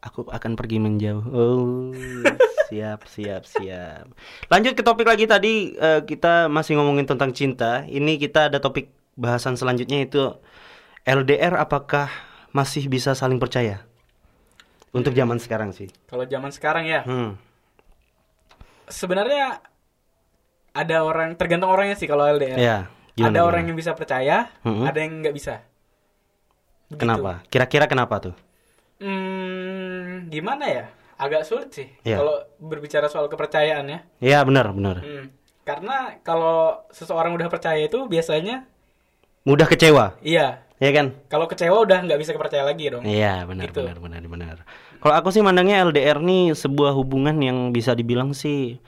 [0.00, 1.24] aku akan pergi menjauh.
[1.24, 1.92] Oh,
[2.74, 4.04] siap, siap, siap.
[4.50, 7.86] Lanjut ke topik lagi tadi eh, kita masih ngomongin tentang cinta.
[7.86, 10.34] Ini kita ada topik bahasan selanjutnya itu
[11.06, 12.10] LDR apakah
[12.50, 13.86] masih bisa saling percaya?
[14.90, 15.90] Untuk zaman sekarang sih.
[16.06, 17.34] Kalau zaman sekarang ya, Hmm.
[18.86, 19.58] sebenarnya
[20.74, 22.58] ada orang tergantung orangnya sih kalau LDR.
[22.58, 22.78] Ya,
[23.14, 23.46] gimana, ada gimana?
[23.46, 24.86] orang yang bisa percaya, Mm-mm.
[24.86, 25.62] ada yang nggak bisa.
[26.90, 26.98] Begitu.
[27.02, 27.42] Kenapa?
[27.50, 28.34] Kira-kira kenapa tuh?
[29.02, 30.86] Hmm, gimana ya?
[31.14, 32.18] Agak sulit sih Iya.
[32.18, 33.98] kalau berbicara soal kepercayaan ya.
[34.18, 35.00] Ya, benar, benar.
[35.00, 35.30] Hmm,
[35.62, 38.68] Karena kalau seseorang udah percaya itu biasanya,
[39.44, 40.64] Mudah kecewa, iya.
[40.76, 41.12] ya kan?
[41.28, 43.04] Kalau kecewa udah nggak bisa kepercaya lagi dong.
[43.04, 43.80] Iya benar Gitu.
[43.80, 44.56] benar benar benar.
[44.98, 48.80] Kalau aku sih mandangnya LDR nih sebuah hubungan yang bisa dibilang sih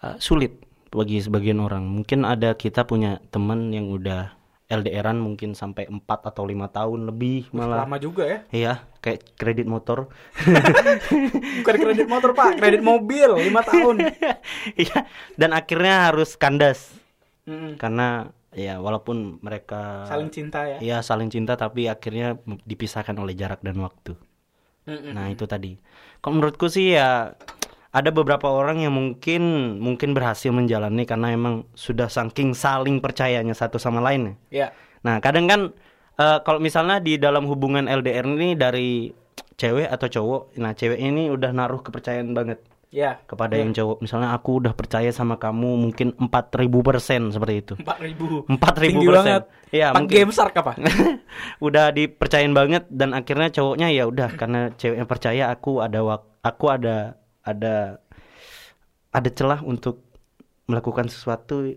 [0.00, 0.56] uh, sulit
[0.88, 1.84] bagi sebagian orang.
[1.84, 4.39] Mungkin ada kita punya teman yang udah
[4.70, 7.82] LDRan mungkin sampai 4 atau lima tahun lebih malah.
[7.82, 8.38] Lama juga ya.
[8.54, 10.06] Iya, kayak kredit motor.
[11.60, 13.98] Bukan kredit motor pak, kredit mobil lima tahun.
[14.78, 16.92] Iya, dan akhirnya harus kandas
[17.48, 17.80] Mm-mm.
[17.80, 20.78] karena ya walaupun mereka Saling cinta ya.
[20.78, 24.14] Iya, saling cinta tapi akhirnya dipisahkan oleh jarak dan waktu.
[24.86, 25.12] Mm-mm.
[25.12, 25.74] Nah itu tadi.
[26.20, 27.34] Kalau menurutku sih ya
[27.90, 29.42] ada beberapa orang yang mungkin
[29.76, 34.38] mungkin berhasil menjalani karena emang sudah saking saling percayanya satu sama lain.
[34.48, 34.70] Ya.
[35.02, 35.60] Nah kadang kan
[36.14, 39.10] eh, kalau misalnya di dalam hubungan LDR ini dari
[39.56, 43.22] cewek atau cowok, nah cewek ini udah naruh kepercayaan banget Ya.
[43.22, 44.02] kepada yang cowok.
[44.02, 47.74] Misalnya aku udah percaya sama kamu mungkin 4000 persen seperti itu.
[47.78, 48.42] Empat ribu.
[48.50, 49.14] 4000 Tinggi persen.
[49.14, 49.42] banget.
[49.70, 50.10] Iya, mungkin.
[50.10, 50.72] game shark apa?
[51.62, 56.66] udah dipercayain banget dan akhirnya cowoknya ya udah karena ceweknya percaya aku ada wak aku
[56.66, 57.98] ada ada
[59.10, 60.04] ada celah untuk
[60.66, 61.74] melakukan sesuatu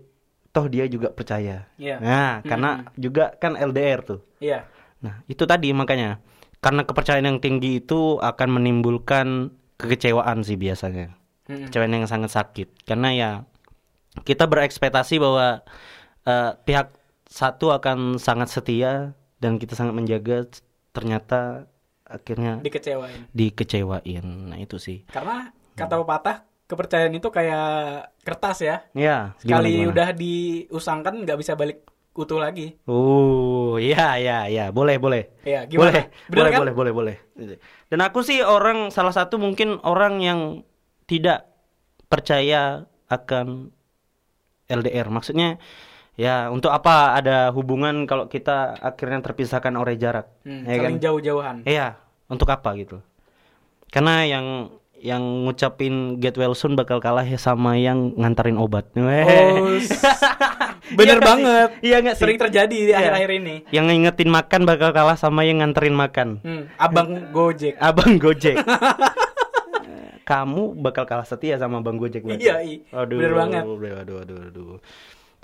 [0.50, 1.98] toh dia juga percaya Iya.
[1.98, 4.68] nah karena juga kan LDR tuh Iya.
[5.02, 6.22] nah itu tadi makanya
[6.62, 11.10] karena kepercayaan yang tinggi itu akan menimbulkan kekecewaan sih biasanya
[11.44, 11.68] Mm-mm.
[11.68, 13.30] kecewaan yang sangat sakit karena ya
[14.22, 15.66] kita berekspektasi bahwa
[16.22, 16.94] eh, pihak
[17.26, 20.46] satu akan sangat setia dan kita sangat menjaga
[20.94, 21.66] ternyata
[22.04, 23.28] akhirnya Dikecewain.
[23.30, 27.66] dikecewain nah itu sih Karena kata pepatah kepercayaan itu kayak
[28.20, 28.76] kertas ya.
[28.92, 29.90] ya Sekali gimana?
[29.90, 32.78] udah diusangkan nggak bisa balik utuh lagi.
[32.84, 35.90] oh ya ya ya boleh boleh Iya, gimana?
[35.90, 36.60] boleh Bener boleh kan?
[36.60, 37.16] boleh boleh boleh
[37.88, 40.40] dan aku sih orang salah satu mungkin orang yang
[41.04, 41.50] tidak
[42.06, 43.74] percaya akan
[44.64, 45.58] LDR maksudnya
[46.14, 51.00] ya untuk apa ada hubungan kalau kita akhirnya terpisahkan oleh jarak Hmm, ya kan saling
[51.00, 51.56] jauh-jauhan.
[51.64, 53.02] iya untuk apa gitu
[53.88, 54.46] karena yang
[54.96, 59.02] yang ngucapin get well soon bakal kalah ya sama yang nganterin obat Oh,
[60.84, 61.24] Iya bener sih?
[61.24, 61.68] banget.
[61.80, 62.96] iya nggak Sering terjadi di Iya.
[63.02, 63.54] akhir-akhir ini.
[63.68, 67.74] yang ngingetin makan bakal kalah sama yang nganterin makan Hmm, abang Gojek.
[67.78, 68.56] Abang Gojek.
[70.24, 72.24] Kamu bakal kalah setia sama Bang Gojek?
[72.24, 72.80] Iya, iya.
[72.90, 73.60] Aduh, Bener banget.
[73.62, 74.76] Aduh, aduh, aduh, aduh.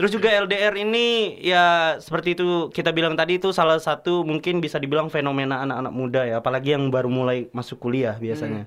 [0.01, 4.81] Terus juga LDR ini ya seperti itu kita bilang tadi itu salah satu mungkin bisa
[4.81, 8.65] dibilang fenomena anak-anak muda ya, apalagi yang baru mulai masuk kuliah biasanya.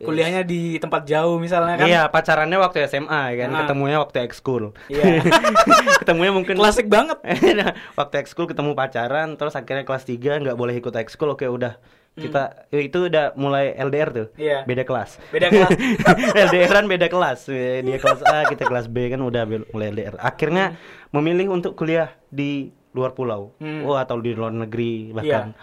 [0.00, 1.84] Kuliahnya di tempat jauh misalnya kan.
[1.84, 3.58] Iya, pacarannya waktu SMA ya kan, Nah.
[3.68, 4.72] ketemunya waktu ekskul.
[4.88, 5.20] Iya.
[6.00, 7.20] ketemunya mungkin Klasik banget.
[8.00, 11.76] waktu ekskul ketemu pacaran terus akhirnya kelas 3 nggak boleh ikut ekskul oke udah
[12.18, 14.26] kita itu udah mulai LDR tuh.
[14.34, 14.42] Hmm.
[14.42, 14.58] Iya.
[14.66, 15.10] beda kelas.
[15.30, 15.70] Beda kelas.
[16.50, 17.46] LDRan beda kelas.
[17.48, 20.76] Eh, dia kelas A kita kelas B kan udah mulai LDR akhirnya
[21.14, 23.54] memilih untuk kuliah di luar pulau.
[23.62, 23.86] Hmm.
[23.86, 25.54] oh atau di luar negeri bahkan.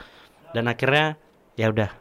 [0.55, 1.19] Dan akhirnya
[1.59, 1.91] ya udah.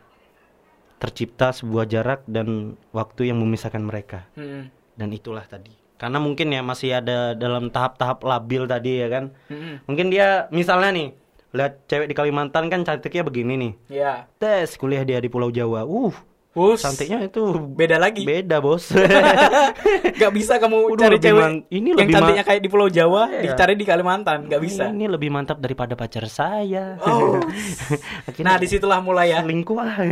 [0.96, 4.32] Tercipta sebuah jarak dan waktu yang memisahkan mereka.
[4.32, 5.68] Hmm, dan itulah tadi.
[6.00, 9.24] Karena mungkin ya masih ada dalam tahap-tahap labil tadi ya kan.
[9.52, 11.08] Hmm, mungkin dia misalnya nih
[11.56, 14.28] lihat cewek di Kalimantan kan cantiknya begini nih Iya.
[14.36, 16.12] tes kuliah dia di Pulau Jawa uh
[16.54, 16.80] Us.
[16.80, 18.24] cantiknya itu Beda lagi.
[18.24, 18.88] beda bos
[20.20, 23.28] Gak bisa kamu Waduh, cari cewek man- ini yang lebih cantiknya kayak di Pulau Jawa,
[23.28, 23.40] Iya.
[23.46, 24.88] dicari di Kalimantan, gak bisa.
[24.88, 27.36] ini lebih mantap daripada pacar saya Oh.
[28.40, 29.40] Nah, di situlah mulai ya.
[29.40, 30.00] selingkuh lah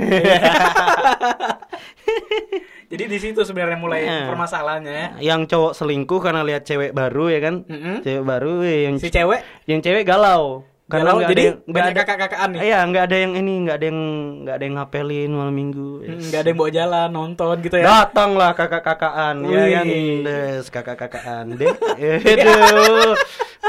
[2.85, 4.29] Jadi di situ sebenarnya mulai Iya.
[4.29, 5.09] permasalahannya ya.
[5.25, 7.97] yang cowok selingkuh karena lihat cewek baru ya kan Mm-mm.
[8.01, 12.61] cewek baru yang Si cewek yang cewek galau Galau, nggak jadi nggak ada kakak-kakakan nih.
[12.69, 14.01] Iya, nggak ada yang ini, nggak ada yang
[14.45, 15.91] nggak ada yang ngapelin malam minggu.
[16.05, 17.85] Hmm, Nggak ada yang bawa jalan nonton gitu ya.
[17.89, 19.87] Datanglah kakak-kakaan, ya kan,
[20.21, 23.17] des kakak-kakaan, deh, aduh,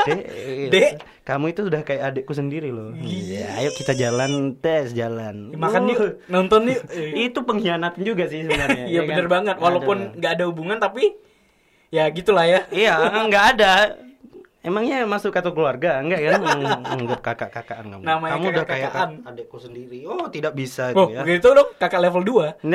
[0.06, 0.19] Dek,
[0.75, 0.91] Dek.
[1.23, 2.91] kamu itu udah kayak adikku sendiri loh.
[2.99, 5.56] Iya, ayo kita jalan tes jalan.
[5.56, 6.84] Makan Uh, yuk, nonton yuk.
[6.91, 8.91] Eh, Itu pengkhianatan juga sih sebenarnya.
[8.91, 9.34] Iya ya bener kan?
[9.39, 9.56] banget.
[9.58, 11.15] Walaupun nggak ada hubungan tapi
[11.89, 12.67] ya gitulah ya.
[12.69, 12.93] Iya,
[13.32, 13.73] nggak ada.
[14.65, 16.01] Emangnya masuk kartu keluarga?
[16.01, 16.41] Enggak kan?
[16.89, 18.01] Anggap kakak-kakaan kamu.
[18.01, 20.10] Namanya kamu udah kayak adikku sendiri.
[20.10, 21.21] Oh, tidak bisa Oh, itu ya.
[21.21, 22.65] begitu dong kakak level 2.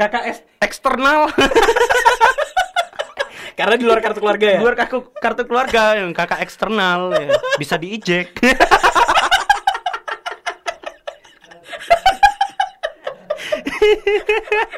[0.00, 1.30] kakak es- eksternal.
[3.58, 4.58] Karena di luar kartu keluarga ya.
[4.60, 7.38] Luar kartu, kartu keluarga yang kakak eksternal ya.
[7.54, 8.34] Bisa diijek.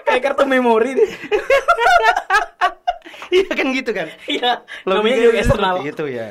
[0.04, 1.10] Kayak kartu memori deh.
[3.36, 4.08] Iya kan gitu kan?
[4.24, 4.50] Iya.
[4.88, 5.74] Namanya juga eksternal.
[5.80, 6.28] seperti Itu ya.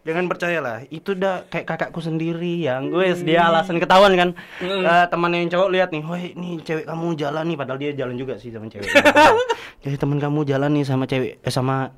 [0.00, 4.30] Jangan percayalah, itu udah kayak kakakku sendiri yang gue dia alasan ketahuan kan.
[4.56, 4.80] Hmm.
[4.80, 8.16] Eh, teman yang cowok lihat nih, woi nih cewek kamu jalan nih padahal dia jalan
[8.16, 8.88] juga sih sama cewek.
[9.84, 11.92] Jadi teman kamu jalan nih sama cewek eh sama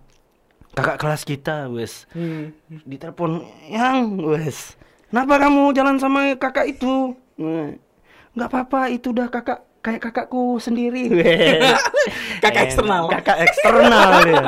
[0.75, 2.11] kakak kelas kita, wes.
[2.11, 2.51] Hmm.
[2.83, 3.99] Ditelepon, "Yang,
[4.35, 4.59] wes.
[5.07, 7.79] Kenapa kamu jalan sama kakak itu?" "Eh,
[8.33, 11.11] Nggak apa-apa, itu udah kakak kayak kakakku sendiri.
[11.19, 11.79] wes."
[12.41, 13.05] Kakak Eh, eksternal.
[13.11, 14.43] Kakak eksternal ya.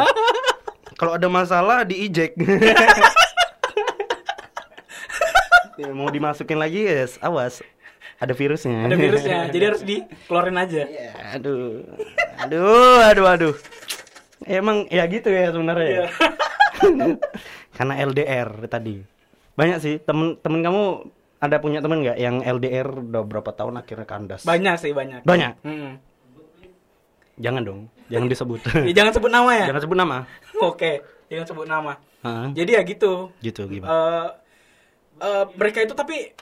[0.98, 2.38] Kalau ada masalah diijek.
[5.74, 7.58] Ya, mau dimasukin lagi yes, awas.
[8.22, 8.86] Ada virusnya.
[8.86, 9.38] Ada virusnya.
[9.50, 10.86] Jadi harus dikeluarin aja.
[10.86, 11.82] Ya, aduh.
[12.46, 13.54] Aduh, aduh, aduh.
[14.46, 15.90] Emang ya gitu ya sebenarnya.
[15.90, 16.06] ya?
[17.74, 19.02] Karena LDR tadi.
[19.58, 20.84] Banyak sih temen-temen kamu
[21.44, 24.48] ada punya temen nggak yang LDR udah berapa tahun akhirnya kandas?
[24.48, 25.28] Banyak sih banyak.
[25.28, 25.52] Banyak.
[25.60, 26.00] Hmm.
[27.36, 28.60] Jangan dong, jangan disebut.
[28.88, 29.66] Ya, jangan sebut nama ya.
[29.68, 30.16] jangan sebut nama.
[30.62, 30.92] Oke,
[31.28, 31.92] jangan sebut nama.
[32.24, 32.48] Hah?
[32.56, 33.34] Jadi ya gitu.
[33.44, 33.90] Gitu gimana?
[33.92, 34.28] Eh
[35.20, 36.32] eh, mereka itu tapi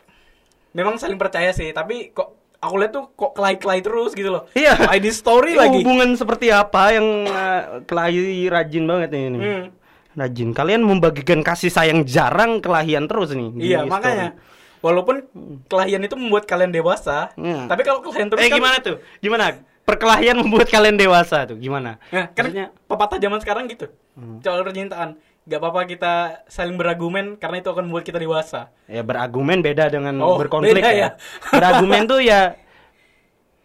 [0.76, 4.46] memang saling percaya sih, tapi kok aku lihat tuh kok kelai-kelai terus gitu loh.
[4.54, 4.78] Iya.
[4.94, 5.82] ID story lagi.
[5.82, 9.38] Hubungan seperti apa yang uh, kelahi rajin banget nih ini.
[9.42, 9.64] Hmm.
[10.12, 10.48] Rajin.
[10.54, 13.50] Kalian membagikan kasih sayang jarang kelahian terus nih.
[13.58, 14.36] Iya, story.
[14.82, 15.24] Walaupun
[15.64, 17.70] kelahian itu membuat kalian dewasa, Iya.
[17.70, 18.96] tapi kalau kelahian terus Eh kan gimana tuh?
[19.18, 19.44] Gimana?
[19.82, 21.56] Perkelahian membuat kalian dewasa tuh.
[21.56, 21.98] Gimana?
[22.10, 23.86] Nah, kan Maksudnya- pepatah zaman sekarang gitu.
[24.14, 24.38] Hmm.
[24.38, 25.16] Soal percintaan.
[25.42, 26.12] Gak apa-apa kita
[26.46, 28.70] saling beragumen karena itu akan membuat kita dewasa.
[28.86, 30.98] Ya berargumen beda dengan Oh, berkonflik beda ya.
[31.00, 31.08] ya.
[31.56, 32.54] berargumen tuh ya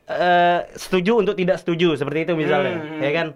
[0.08, 3.02] eh, setuju untuk tidak setuju seperti itu misalnya, Hmm.
[3.04, 3.28] ya kan?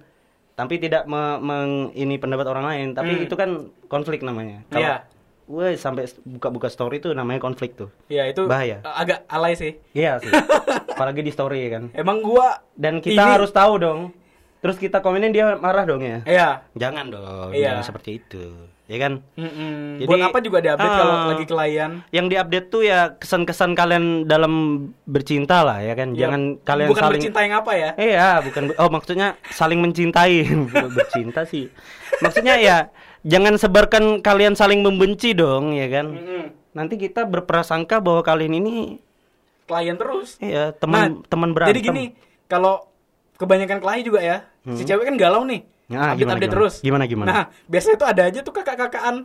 [0.51, 3.25] Tapi tidak me- meng- ini pendapat orang lain, tapi Hmm.
[3.25, 3.49] itu kan
[3.87, 4.63] konflik namanya.
[4.71, 5.03] Iya.
[5.51, 7.91] Woi, sampai buka-buka story tuh namanya konflik tuh.
[8.07, 8.79] Ya itu Bahaya.
[8.85, 9.75] agak alay sih.
[9.91, 10.31] Iya sih.
[10.95, 11.91] Apalagi di story kan.
[11.91, 14.15] Emang gua Dan kita Ini- harus tahu dong.
[14.61, 16.23] Terus kita komenin dia marah dong ya.
[16.23, 16.49] Iya.
[16.73, 17.49] Jangan dong.
[17.51, 17.75] Iya.
[17.75, 18.45] Jangan seperti itu.
[18.85, 19.19] Ya kan?
[19.33, 19.99] Mm-mm.
[19.99, 21.25] Jadi- Buat apa juga diupdate kalau Ah.
[21.27, 21.91] lagi kelayan?
[22.09, 24.53] Yang diupdate tuh ya kesan-kesan kalian dalam
[25.03, 26.13] bercinta lah ya kan.
[26.13, 27.89] Ya, Jangan kalian bukan saling bercinta yang apa ya?
[27.97, 30.47] Iya, bukan oh maksudnya saling mencintai.
[30.69, 31.67] Bukan bercinta sih.
[32.19, 32.77] Maksudnya ya
[33.21, 36.07] jangan sebarkan kalian saling membenci dong, ya kan?
[36.13, 36.43] Mm-mm.
[36.71, 38.97] Nanti kita berprasangka bahwa kalian ini
[39.67, 40.35] Klien terus.
[40.41, 41.71] ya teman teman berantem.
[41.71, 42.03] Nah, Jadi gini,
[42.47, 42.87] kalau
[43.35, 44.37] kebanyakan kelahi juga ya,
[44.75, 45.63] si cewek kan galau nih.
[45.91, 46.55] Nah, update gimana, update gimana?
[46.55, 46.73] terus.
[46.79, 47.27] Gimana, gimana?
[47.27, 49.15] Nah, biasanya tuh ada aja tuh kakak-kakaan.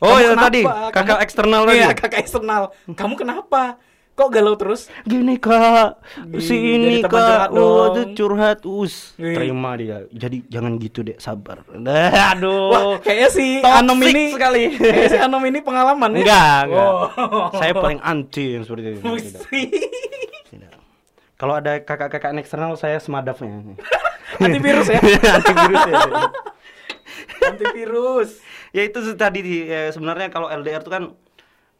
[0.00, 0.46] Oh, Kamu yang kenapa?
[0.48, 0.60] tadi,
[0.96, 1.62] kakak eksternal.
[1.68, 2.62] Iya, kakak eksternal.
[2.96, 3.76] Kamu kenapa?
[4.18, 4.92] Kok galau terus?
[5.08, 5.96] Gini kak,
[6.44, 9.32] si Ih, ini kak, curhat oh tuh curhat, us, Ih.
[9.32, 10.04] terima dia.
[10.12, 11.64] Jadi jangan gitu deh, sabar.
[12.36, 14.62] Aduh, Wah, kayaknya si Toxic Anom ini sekali.
[14.76, 16.20] Kayaknya si Anom ini pengalaman ya.
[16.20, 16.90] enggak, enggak.
[17.16, 17.48] Oh.
[17.56, 19.08] Saya paling anti yang seperti itu.
[21.40, 23.72] Kalau ada kakak-kakak eksternal, saya semadafnya.
[24.44, 25.00] Antivirus ya.
[25.40, 25.96] Antivirus ya.
[27.40, 28.30] Antivirus.
[28.76, 31.16] ya itu tadi ya, sebenarnya kalau LDR itu kan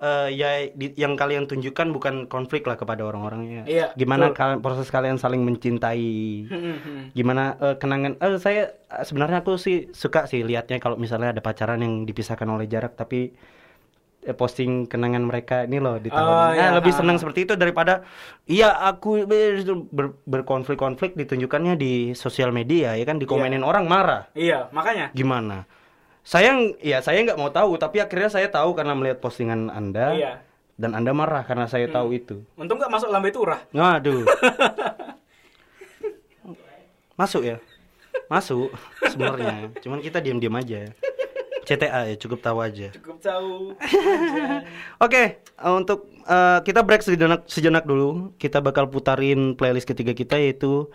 [0.01, 3.63] eh, ya di- yang kalian tunjukkan bukan konflik lah kepada orang-orangnya.
[3.65, 6.49] Iya, Gimana kalian proses kalian saling mencintai.
[7.13, 11.79] Gimana eh, kenangan eh, saya sebenarnya aku sih suka sih lihatnya kalau misalnya ada pacaran
[11.79, 13.31] yang dipisahkan oleh jarak tapi
[14.21, 16.69] eh, posting kenangan mereka ini loh di tahun Oh, Nah, iya.
[16.73, 18.05] lebih senang seperti itu daripada
[18.45, 24.69] iya aku ber- ber- berkonflik-konflik ditunjukkannya di sosial media ya kan dikomenin orang marah Iya,
[24.71, 25.09] makanya.
[25.13, 25.65] gimana
[26.21, 30.33] saya ya saya nggak mau tahu tapi akhirnya saya tahu karena melihat postingan anda Iya.
[30.77, 33.61] dan anda marah karena saya tahu itu Untung nggak masuk lambe turah.
[33.73, 34.25] Waduh.
[37.21, 37.61] Masuk ya?
[38.33, 38.73] Masuk
[39.05, 39.69] sebenarnya.
[39.85, 40.89] Cuman kita diam-diam aja.
[41.69, 42.89] CTA ya, cukup tahu aja.
[42.97, 43.77] Cukup tahu.
[45.05, 48.33] Oke, eh, untuk eh, kita break sejenak sejenak dulu.
[48.41, 50.89] Kita bakal putarin playlist ketiga kita yaitu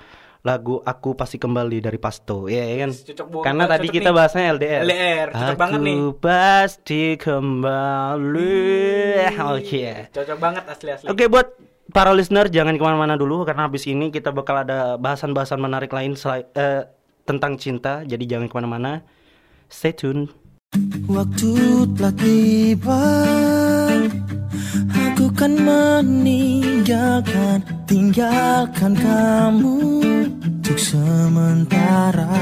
[0.45, 2.45] lagu Aku Pasti Kembali dari Pasto.
[2.45, 2.93] Ya, ya kan?
[2.93, 4.15] Cocok banget, Karena tadi kita nih.
[4.15, 4.81] bahasnya LDR.
[4.83, 5.95] LDR, cocok banget nih.
[5.95, 8.53] Aku pasti kembali.
[9.51, 9.83] Oke.
[10.11, 11.07] Cocok banget asli-asli.
[11.07, 11.47] Oke buat
[11.87, 16.13] para listener jangan ke mana-mana dulu karena habis ini kita bakal ada bahasan-bahasan menarik lain
[16.13, 16.85] selai- eh,
[17.23, 19.01] tentang cinta jadi jangan ke mana-mana
[19.65, 20.29] stay tune
[21.05, 21.53] waktu
[21.95, 23.05] telah tiba
[24.91, 29.77] Aku kan meninggalkan Tinggalkan kamu
[30.43, 32.33] Untuk sementara.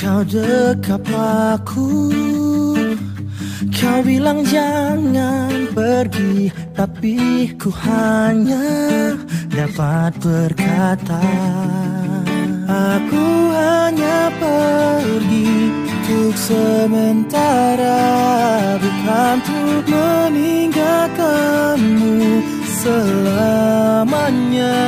[0.00, 2.08] Kau dekap aku
[3.68, 8.64] Kau bilang jangan pergi Tapi ku hanya
[9.52, 11.20] dapat berkata
[12.64, 15.69] Aku hanya pergi
[16.10, 18.02] untuk sementara
[18.82, 22.42] Bukan untuk meninggalkanmu.
[22.82, 24.82] Selamanya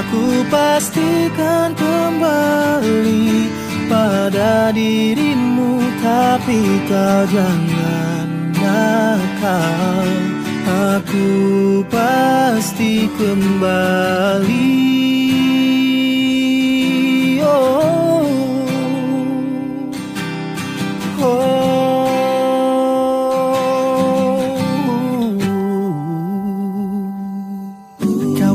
[0.00, 3.52] Aku pastikan kembali
[3.92, 5.84] pada dirimu.
[6.00, 8.24] Tapi kau jangan
[8.56, 10.08] nakal
[10.96, 11.28] Aku
[11.92, 14.80] pasti kembali.
[17.44, 18.09] Oh,
[21.20, 21.36] Kau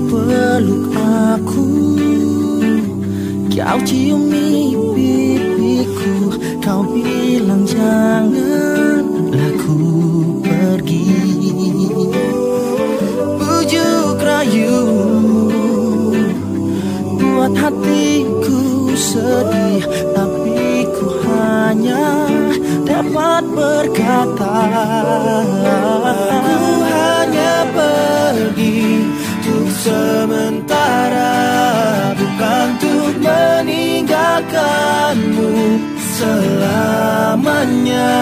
[0.10, 1.70] peluk aku
[3.54, 6.34] Kau ciumi pipiku
[6.66, 8.45] Kau bilang jangan
[37.36, 38.16] Selamanya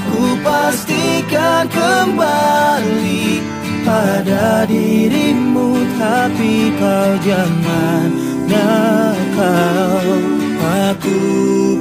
[0.00, 3.44] Aku pastikan kembali
[3.84, 5.84] pada dirimu.
[6.00, 8.08] Tapi kau jangan
[8.48, 10.08] nakal
[10.88, 11.20] Aku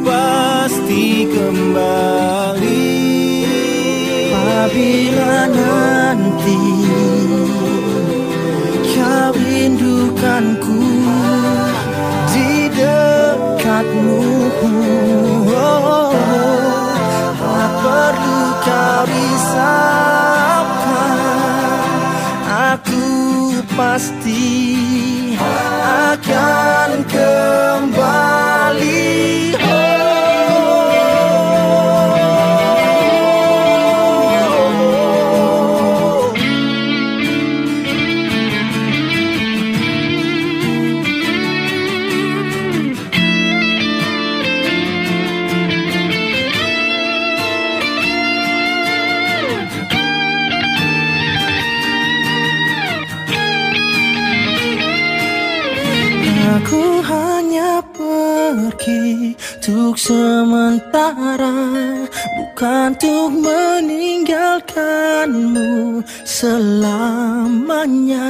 [0.03, 2.91] pasti kembali.
[4.35, 6.59] Apabila nanti
[8.91, 10.82] Kau rindukanku
[22.73, 23.05] Aku
[23.77, 24.45] pasti
[25.39, 29.12] akan kembali
[60.03, 61.55] sementara
[62.35, 68.29] Bukan untuk meninggalkanmu selamanya.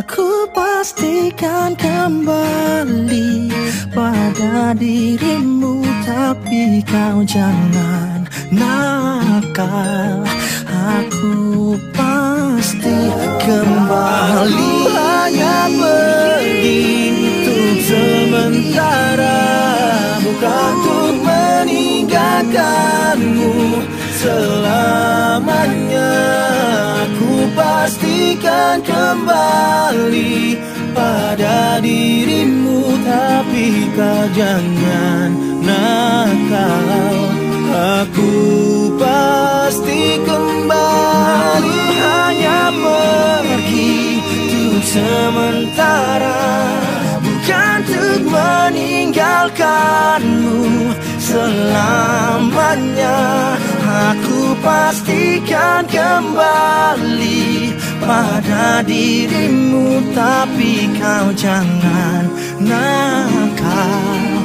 [0.00, 3.54] Aku pastikan kembali
[3.94, 10.26] pada dirimu Tapi kau jangan nakal.
[10.66, 12.98] Aku pasti
[13.46, 14.90] kembali.
[14.90, 19.38] Hanya pergi untuk sementara
[20.30, 23.82] Bukan untuk meninggalkanmu.
[24.14, 26.14] Selamanya
[27.02, 30.54] Aku pastikan kembali
[30.94, 32.94] pada dirimu.
[33.02, 35.34] Tapi kau jangan
[35.66, 37.18] nakal.
[38.06, 38.30] Aku
[39.02, 41.74] pasti kembali.
[41.98, 46.38] Hanya pergi untuk sementara
[48.10, 50.90] untuk meninggalkanmu.
[51.22, 53.22] Selamanya
[54.10, 57.70] Aku pastikan kembali
[58.02, 62.26] pada dirimu Tapi kau jangan
[62.58, 64.42] nakal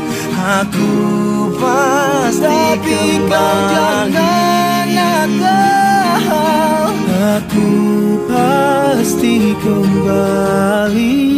[0.62, 0.94] Aku
[1.58, 4.46] pasti kembali.
[7.36, 7.68] Aku
[8.30, 11.36] pasti kembali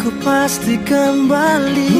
[0.00, 1.92] Aku pasti kembali.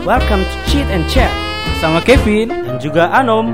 [0.00, 1.28] Welcome to Cheat and Chat
[1.76, 2.56] Sama Kevin.
[2.56, 3.52] dan juga Anom.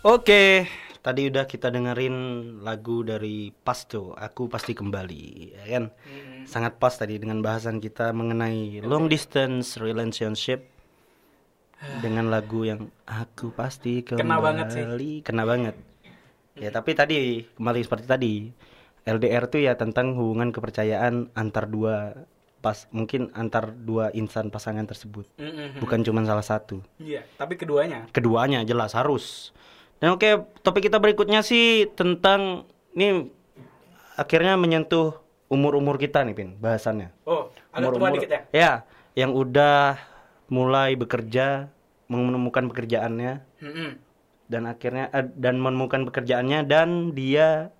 [0.00, 0.64] Oke,
[1.04, 2.16] tadi udah kita dengerin
[2.64, 5.84] lagu dari Pasto, Aku Pasti Kembali, ya kan?
[6.48, 10.64] Sangat pas tadi dengan bahasan kita mengenai long distance relationship
[12.00, 14.24] dengan lagu yang Aku Pasti Kembali.
[14.24, 14.84] Kena banget sih.
[15.20, 15.76] Kena banget.
[16.56, 18.34] Ya, tapi tadi kembali seperti tadi.
[19.04, 22.16] LDR tuh ya tentang hubungan kepercayaan antar dua
[22.64, 25.28] pas mungkin antar dua insan pasangan tersebut.
[25.36, 25.76] Mm-mm.
[25.84, 28.08] Bukan cuma salah satu Iya, tapi keduanya.
[28.16, 29.52] keduanya jelas harus.
[30.04, 30.28] Dan oke,
[30.60, 33.32] topik kita berikutnya sih tentang ini
[34.20, 35.16] akhirnya menyentuh
[35.48, 37.08] umur-umur kita nih, Pin, bahasannya.
[37.24, 38.40] Oh, agak tua dikit ya.
[38.52, 38.72] Ya,
[39.16, 39.96] yang udah
[40.52, 41.72] mulai bekerja,
[42.04, 43.96] menemukan pekerjaannya Mm-mm.
[44.44, 47.72] dan akhirnya eh, dan menemukan pekerjaannya dan dia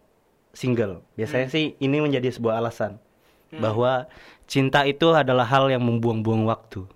[0.57, 1.05] single.
[1.20, 1.57] Biasanya Hmm.
[1.61, 3.05] sih ini menjadi sebuah alasan
[3.53, 4.09] bahwa
[4.49, 6.89] cinta itu adalah hal yang membuang-buang waktu.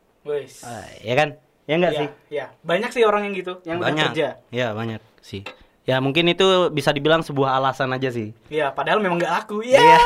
[0.65, 1.37] Ah, ya kan?
[1.69, 2.09] Ya enggak Iya, sih?
[2.33, 2.47] iya.
[2.65, 4.41] Banyak sih orang yang gitu, yang banyak kerja.
[4.49, 5.43] ya banyak sih
[5.83, 9.63] ya mungkin itu bisa dibilang sebuah alasan aja sih Iya, padahal memang nggak aku.
[9.63, 9.81] Iya.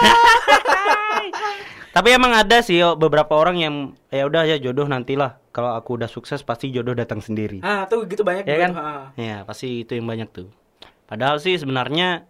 [1.92, 3.74] tapi emang ada sih oh, beberapa orang yang
[4.08, 8.08] ya udah ya jodoh nantilah kalau aku udah sukses pasti jodoh datang sendiri Ah, tuh
[8.08, 9.04] gitu banyak ya kan ah.
[9.14, 10.48] ya pasti itu yang banyak tuh
[11.04, 12.24] padahal sih sebenarnya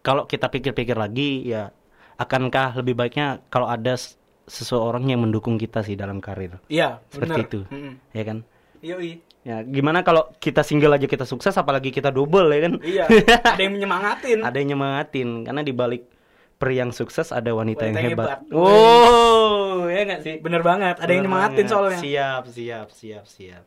[0.00, 1.74] kalau kita pikir-pikir lagi ya
[2.14, 3.98] akankah lebih baiknya kalau ada
[4.46, 7.48] seseorang yang mendukung kita sih dalam karir Iya, seperti bener.
[7.48, 7.94] itu Mm-mm.
[8.14, 8.38] ya kan
[8.78, 9.12] Yoi.
[9.44, 13.04] Ya gimana kalau kita single aja kita sukses apalagi kita double ya kan Iya,
[13.54, 14.38] ada yang menyemangatin.
[14.40, 16.02] ada yang nyemangatin karena di balik
[16.54, 18.28] pria yang sukses ada wanita, Wanita yang yang hebat.
[18.40, 18.56] hebat.
[18.56, 20.34] Oh, ya nggak sih?
[20.38, 21.70] Bener banget, ada yang Bener nyemangatin banget.
[21.70, 21.98] soalnya.
[21.98, 23.64] Siap, siap, siap, siap.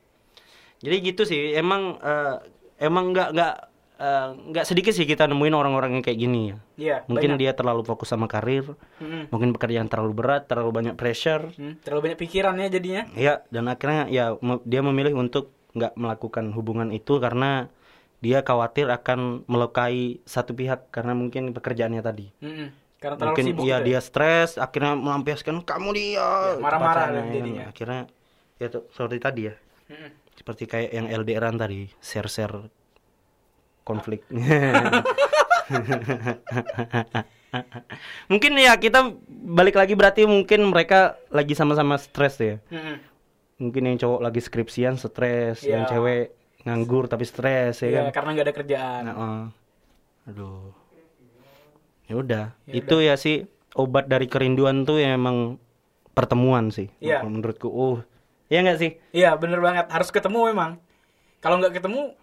[0.78, 2.36] Jadi gitu sih, emang eh,
[2.80, 3.53] emang nggak nggak
[3.97, 6.55] eh, nggak sedikit sih kita nemuin orang-orang yang kayak gini ya.
[6.78, 7.41] Iya, Mungkin banyak.
[7.43, 8.65] dia terlalu fokus sama karir,
[8.97, 9.30] Mm-mm.
[9.30, 11.49] mungkin pekerjaan terlalu berat, terlalu banyak pressure.
[11.53, 13.03] Hmm, terlalu banyak pikirannya jadinya.
[13.13, 14.25] Ya, dan akhirnya ya
[14.63, 17.69] dia memilih untuk nggak melakukan hubungan itu karena
[18.17, 22.34] dia khawatir akan melukai satu pihak karena mungkin pekerjaannya tadi.
[22.41, 22.73] Mm-mm.
[22.97, 23.88] Karena terlalu mungkin sibuk iya gitu ya.
[23.88, 27.61] dia stres akhirnya melampiaskan kamu dia Ya, ke marah-marah pacarnya, jadinya.
[27.61, 27.71] kan.
[27.71, 28.01] akhirnya
[28.57, 29.55] ya tuh, seperti tadi ya
[29.88, 30.09] Mm-mm.
[30.34, 32.57] seperti kayak yang LDRan tadi share share
[33.84, 34.25] konflik
[38.28, 42.97] mungkin ya kita balik lagi berarti mungkin mereka lagi sama-sama stres ya Mm-mm.
[43.58, 45.89] Mungkin yang cowok lagi skripsian stres yang Iya.
[45.89, 46.24] cewek
[46.64, 49.01] nganggur tapi stres ya Iya, kan karena nggak ada kerjaan.
[49.05, 49.45] Nah, eh.
[50.32, 50.70] aduh.
[52.08, 53.43] Ya udah, itu ya sih
[53.76, 55.60] obat dari kerinduan tuh ya emang
[56.16, 56.88] pertemuan sih.
[57.03, 57.20] Iya.
[57.20, 57.99] Kalau Menurutku, oh,
[58.47, 58.91] ya nggak sih?
[59.12, 59.91] Iya, bener banget.
[59.91, 60.80] Harus ketemu memang.
[61.43, 62.16] Kalau nggak ketemu,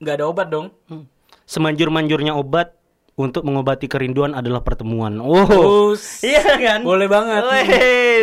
[0.00, 0.72] nggak ada obat dong.
[0.88, 1.04] Hmm.
[1.44, 2.74] Semanjur-manjurnya obat
[3.14, 5.20] untuk mengobati kerinduan adalah pertemuan.
[5.20, 5.92] Oh,
[6.24, 6.80] iya kan?
[6.80, 7.44] Boleh banget.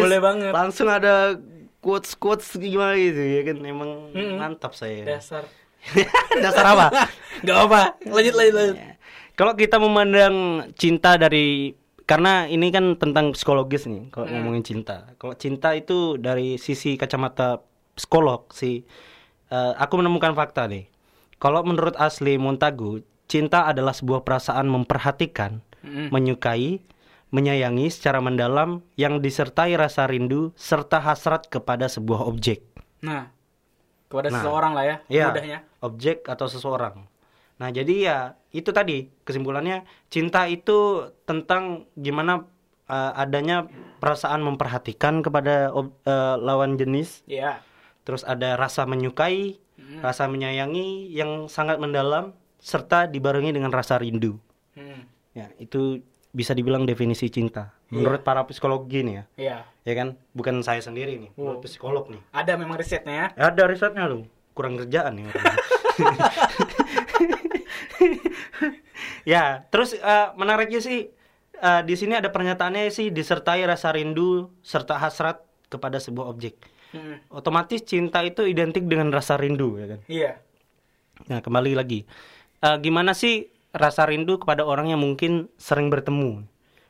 [0.01, 0.51] Boleh banget.
[0.51, 1.37] Langsung ada
[1.79, 3.57] quotes quotes gimana gitu ya kan?
[3.63, 4.37] Emang Mm-mm.
[4.37, 5.03] mantap saya.
[5.05, 5.45] Dasar.
[6.43, 6.87] Dasar apa?
[7.45, 7.81] Nggak apa.
[8.05, 8.77] Lanjut, lanjut, lanjut.
[8.77, 8.91] Ya.
[9.37, 10.35] Kalau kita memandang
[10.73, 15.11] cinta dari karena ini kan tentang psikologis nih kalau ngomongin cinta.
[15.21, 17.61] Kalau cinta itu dari sisi kacamata
[17.93, 18.81] psikolog sih
[19.51, 20.89] eh, aku menemukan fakta nih.
[21.37, 26.09] Kalau menurut asli Montagu, cinta adalah sebuah perasaan memperhatikan, Mm-mm.
[26.09, 26.81] menyukai,
[27.29, 32.63] menyayangi secara mendalam yang disertai rasa rindu serta hasrat kepada sebuah objek.
[33.03, 33.29] Nah,
[34.07, 34.39] kepada Nah.
[34.39, 35.59] seseorang lah ya, Iya, mudahnya.
[35.83, 37.03] objek atau seseorang.
[37.57, 38.17] Nah, jadi ya
[38.53, 42.47] itu tadi kesimpulannya cinta itu tentang gimana
[42.87, 43.67] uh, adanya
[43.99, 47.59] perasaan memperhatikan kepada ob- uh, lawan jenis, Iya.
[48.07, 49.59] terus ada rasa menyukai,
[49.99, 54.39] rasa menyayangi yang sangat mendalam serta dibarengi dengan rasa rindu.
[54.77, 55.03] Hmm.
[55.35, 55.99] Ya, itu
[56.35, 59.23] bisa dibilang definisi cinta menurut para psikologi nih ya.
[59.39, 59.57] Iya.
[59.87, 60.19] Ya kan?
[60.35, 62.19] Bukan saya sendiri nih, menurut psikolog nih.
[62.35, 63.51] Ada memang risetnya ya.
[63.51, 64.27] Ada risetnya lu.
[64.51, 65.29] Kurang kerjaan nih
[69.33, 71.09] ya, terus eh, menariknya sih
[71.57, 75.41] eh, di sini ada pernyataannya sih disertai rasa rindu serta hasrat
[75.73, 76.57] kepada sebuah objek.
[76.93, 77.19] Hmm.
[77.33, 79.99] Otomatis cinta itu identik dengan rasa rindu ya kan.
[80.05, 80.31] Iya.
[81.33, 82.05] Nah, kembali lagi.
[82.61, 86.43] Eh, gimana sih rasa rindu kepada orang yang mungkin sering bertemu?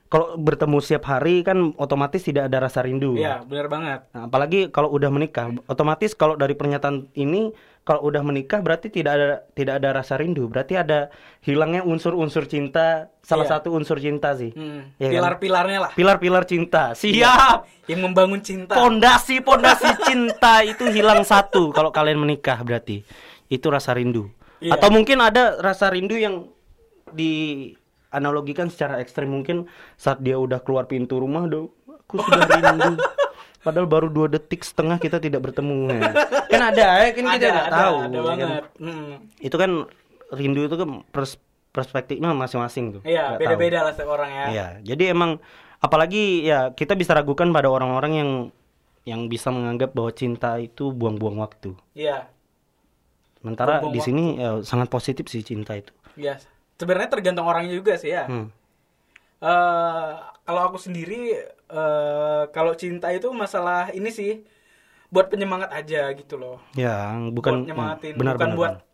[0.08, 3.20] Kalau bertemu setiap hari kan otomatis tidak ada rasa rindu.
[3.20, 4.00] Iya, benar banget.
[4.16, 7.52] Nah, apalagi kalau udah menikah, otomatis kalau dari pernyataan ini
[7.84, 11.12] kalau udah menikah berarti tidak ada tidak ada rasa rindu, berarti ada
[11.44, 13.60] hilangnya unsur-unsur cinta, salah Iya.
[13.60, 14.56] satu unsur cinta sih.
[14.56, 14.96] Hmm.
[14.96, 15.16] Iya kan?
[15.20, 15.92] Pilar-pilarnya lah.
[15.92, 16.96] Pilar-pilar cinta.
[16.96, 17.68] Siap.
[17.92, 18.80] Yang membangun cinta.
[18.80, 23.04] Pondasi-pondasi cinta itu hilang satu kalau kalian menikah berarti.
[23.52, 24.32] Itu rasa rindu.
[24.64, 24.80] Iya.
[24.80, 26.48] Atau mungkin ada rasa rindu yang
[27.14, 27.72] di
[28.12, 29.68] analogikan secara ekstrim mungkin
[30.00, 32.96] saat dia udah keluar pintu rumah do aku sudah rindu
[33.66, 36.12] padahal baru dua detik setengah kita tidak bertemu ya.
[36.48, 38.50] kan ada ya kan kita ada, nggak ada, tahu ada ya kan?
[38.80, 39.14] Hmm.
[39.44, 39.72] itu kan
[40.32, 41.42] rindu itu kan pers-
[41.78, 43.02] perspektifnya masing-masing tuh.
[43.06, 44.46] Iya, Nggak beda-beda lah setiap orang ya.
[44.50, 45.38] Iya, jadi emang
[45.78, 48.32] apalagi ya kita bisa ragukan pada orang-orang yang
[49.06, 51.78] yang bisa menganggap bahwa cinta itu buang-buang waktu.
[51.94, 52.28] Iya.
[53.40, 55.94] Sementara Buang-buang di sini ya, sangat positif sih cinta itu.
[56.18, 56.42] Iya.
[56.78, 58.30] Sebenarnya tergantung orangnya juga sih ya.
[58.30, 58.54] Hmm.
[59.38, 60.12] Eh,
[60.48, 64.42] kalau aku sendiri eh kalau cinta itu masalah ini sih
[65.12, 66.58] buat penyemangat aja gitu loh.
[66.74, 68.86] Ya, bukan buat nyemangatin, benar bukan benar, buat benar.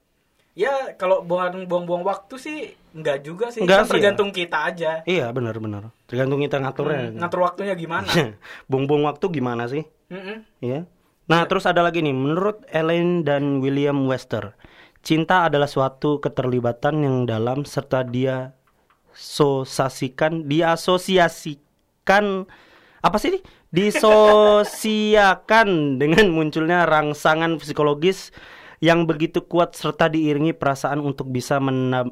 [0.53, 2.57] ya kalau buang buang-buang waktu sih
[2.93, 3.61] enggak juga sih.
[3.65, 4.91] Enggak Kan sih, tergantung kita aja.
[5.05, 5.89] Iya, benar-benar.
[6.05, 7.09] Tergantung kita ngaturnya.
[7.09, 8.09] Hmm, ngatur waktunya gimana?
[8.69, 9.83] Buang-buang waktu gimana sih?
[10.13, 10.45] Mm-mm.
[10.61, 10.85] Iya.
[11.23, 14.53] Nah, terus ada lagi nih, menurut Ellen dan William Wester,
[15.03, 18.55] cinta adalah suatu keterlibatan yang dalam serta dia
[19.13, 22.47] sosiasikan, diasosiasikan
[23.03, 23.35] apa sih?
[23.35, 23.43] ini?
[23.73, 25.69] Disosiakan
[26.01, 28.31] dengan munculnya rangsangan psikologis
[28.79, 31.59] yang begitu kuat serta diiringi perasaan untuk bisa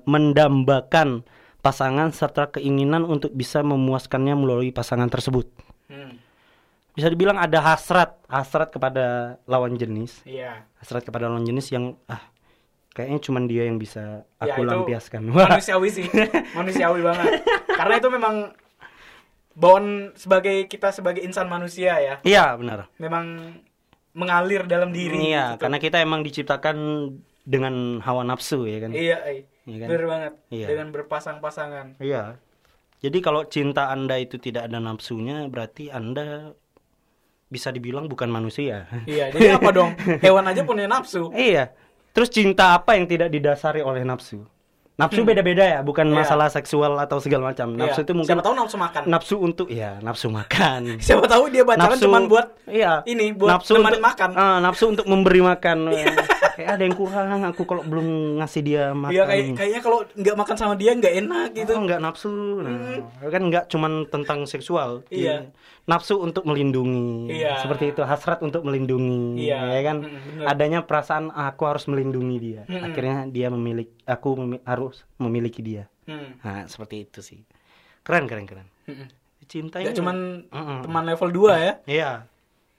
[0.07, 1.27] mendambakan
[1.59, 5.47] pasangan serta keinginan untuk bisa memuaskannya melalui pasangan tersebut
[5.91, 6.15] Hmm.
[6.95, 10.63] bisa dibilang ada hasrat hasrat kepada lawan jenis Iya.
[10.79, 12.30] hasrat kepada lawan jenis yang ah
[12.91, 15.47] kayaknya cuman dia yang bisa Ya, aku itu lampiaskan Wah.
[15.55, 16.05] Manusiawi sih.
[16.53, 17.41] Manusiawi banget.
[17.71, 18.35] Karena itu memang
[19.51, 22.15] bawaan sebagai kita sebagai insan manusia ya.
[22.23, 23.55] iya benar Memang
[24.11, 25.31] mengalir dalam diri.
[25.31, 25.67] iya gitu.
[25.67, 26.77] karena kita emang diciptakan
[27.43, 29.43] dengan hawa nafsu ya kan Iya, iya.
[29.61, 29.87] Iya kan?
[29.91, 30.33] Bener banget.
[30.49, 30.67] Iya.
[30.71, 31.99] Dengan berpasang-pasangan.
[31.99, 32.39] iya
[33.01, 36.53] jadi kalau cinta anda itu tidak ada nafsunya berarti anda
[37.47, 39.91] bisa dibilang bukan manusia Iya, jadi apa dong?
[40.23, 41.27] Hewan aja punya nafsu.
[41.35, 41.75] iya
[42.11, 44.43] terus cinta apa yang tidak didasari oleh nafsu
[44.93, 46.17] nafsu beda-beda ya bukan Iya.
[46.21, 48.05] masalah seksual atau segala macam nafsu Iya.
[48.05, 49.01] itu mungkin Siapa tahu nafsu makan.
[49.03, 53.49] nafsu untuk ya nafsu makan Siapa tahu dia pacaran nafsu cuman buat iya ini, buat
[53.49, 54.29] nafsu untuk makan.
[54.35, 55.77] Ah, nafsu untuk memberi makan
[56.61, 58.07] kayak ada yang kurang aku kalau belum
[58.37, 61.71] ngasih dia makan Iya kayak kayaknya kalau nggak makan sama dia nggak enak gitu.
[61.73, 65.49] Oh, nggak nafsu nah, kan nggak cuman tentang seksual Iya.
[65.83, 67.57] Nafsu untuk melindungi Iya.
[67.59, 69.59] seperti itu hasrat untuk melindungi Iya.
[69.71, 72.83] ya kan Mm, adanya perasaan "Ah, aku harus melindungi dia Mm-mm.
[72.83, 76.37] akhirnya dia memiliki aku memi- harus memiliki dia Hmm.
[76.39, 77.41] nah seperti itu sih
[78.01, 79.07] keren keren keren Mm-mm.
[79.45, 80.79] cinta ini cuman Mm-mm.
[80.81, 81.73] teman level 2 ya.
[81.83, 82.11] Iya.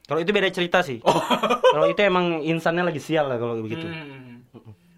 [0.03, 0.99] Kalau itu beda cerita sih.
[1.01, 1.15] Oh.
[1.73, 3.87] Kalau itu emang insannya lagi sial lah kalau begitu.
[3.87, 4.45] Hmm.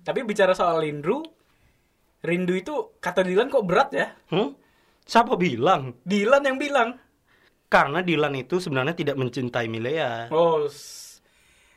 [0.01, 1.21] Tapi bicara soal rindu,
[2.21, 4.07] rindu itu kata Dilan kok berat ya?
[4.29, 4.57] Hmm?
[5.03, 5.93] Siapa bilang?
[6.03, 6.97] Dilan yang bilang.
[7.67, 10.29] Karena Dilan itu sebenarnya tidak mencintai Milea.
[10.31, 10.65] Oh.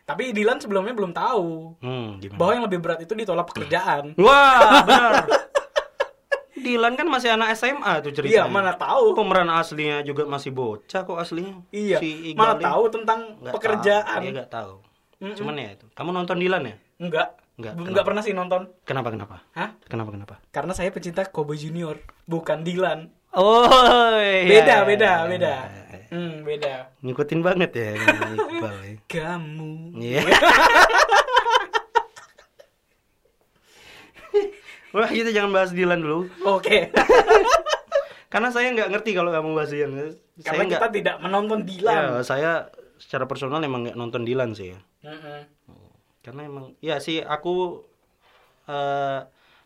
[0.03, 2.37] Tapi Dilan sebelumnya belum tahu Hmm, gimana?
[2.39, 4.15] bahwa yang lebih berat itu ditolak pekerjaan.
[4.15, 5.25] Wah, benar.
[6.57, 8.43] Dilan kan masih anak SMA tuh ceritanya.
[8.43, 9.13] Iya, mana tahu.
[9.13, 11.61] Pemeran aslinya juga masih bocah kok aslinya.
[11.69, 14.17] Iya, Si mana tahu tentang nggak pekerjaan.
[14.17, 14.23] Tahu.
[14.23, 14.73] Dia nggak tahu.
[15.17, 15.35] Mm-mm.
[15.35, 15.85] Cuman ya itu.
[15.91, 16.75] Kamu nonton Dilan ya?
[16.97, 17.29] Enggak.
[17.57, 17.89] Enggak, kenapa?
[17.89, 18.61] enggak pernah sih nonton.
[18.85, 19.35] Kenapa kenapa?
[19.53, 19.69] Hah?
[19.85, 20.35] Kenapa kenapa?
[20.49, 23.09] Karena saya pecinta Cowboy Junior, bukan Dilan.
[23.31, 23.67] Oh,
[24.17, 24.45] iya.
[24.47, 25.53] Beda, beda, Iya, beda.
[25.67, 26.07] iya, iya.
[26.07, 26.73] Hmm, beda.
[27.01, 28.95] Ngikutin banget ya Iqbal ya.
[29.05, 29.71] Kamu.
[29.99, 30.21] Iya.
[34.89, 36.89] Wah kita jangan bahas Dilan dulu Oke.
[38.33, 40.09] Karena saya nggak ngerti kalau kamu bahas Dilan Saya
[40.41, 42.23] Karena nggak kita tidak menonton Ya, Dilan.
[42.23, 42.51] saya
[42.97, 45.39] secara personal emang nggak nonton Dilan sih ya Mm-mm.
[46.23, 47.83] Karena emang Ya sih aku
[48.65, 49.19] eh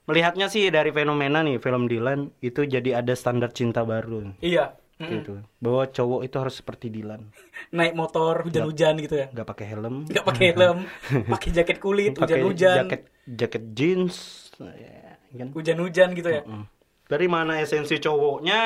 [0.10, 4.74] Melihatnya sih dari fenomena nih Film Dilan Itu jadi ada standar cinta baru Iya.
[4.98, 7.30] Gitu Bahwa cowok itu harus seperti Dilan
[7.74, 9.28] Naik motor hujan-hujan gitu ya.
[9.30, 10.78] nggak pakai helm Nggak pakai helm,
[11.34, 12.76] pakai jaket kulit hujan-hujan.
[12.86, 14.16] jaket jaket jeans
[14.60, 16.42] ya, kan Hujan-hujan gitu ya.
[16.46, 16.66] Mm.
[17.12, 18.62] Dari mana esensi cowoknya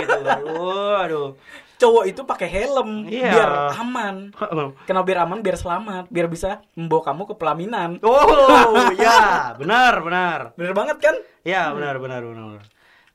[0.00, 0.18] itu?
[0.32, 1.28] Aduh, aduh.
[1.76, 3.32] Cowok itu pakai helm Iya.
[3.32, 4.32] biar aman.
[4.88, 5.40] Kenapa biar aman?
[5.44, 7.90] Biar selamat, biar bisa membawa kamu ke pelaminan.
[8.00, 10.38] Oh, ya, benar, benar.
[10.56, 11.16] Bener banget kan?
[11.44, 12.64] Ya, benar, benar, benar.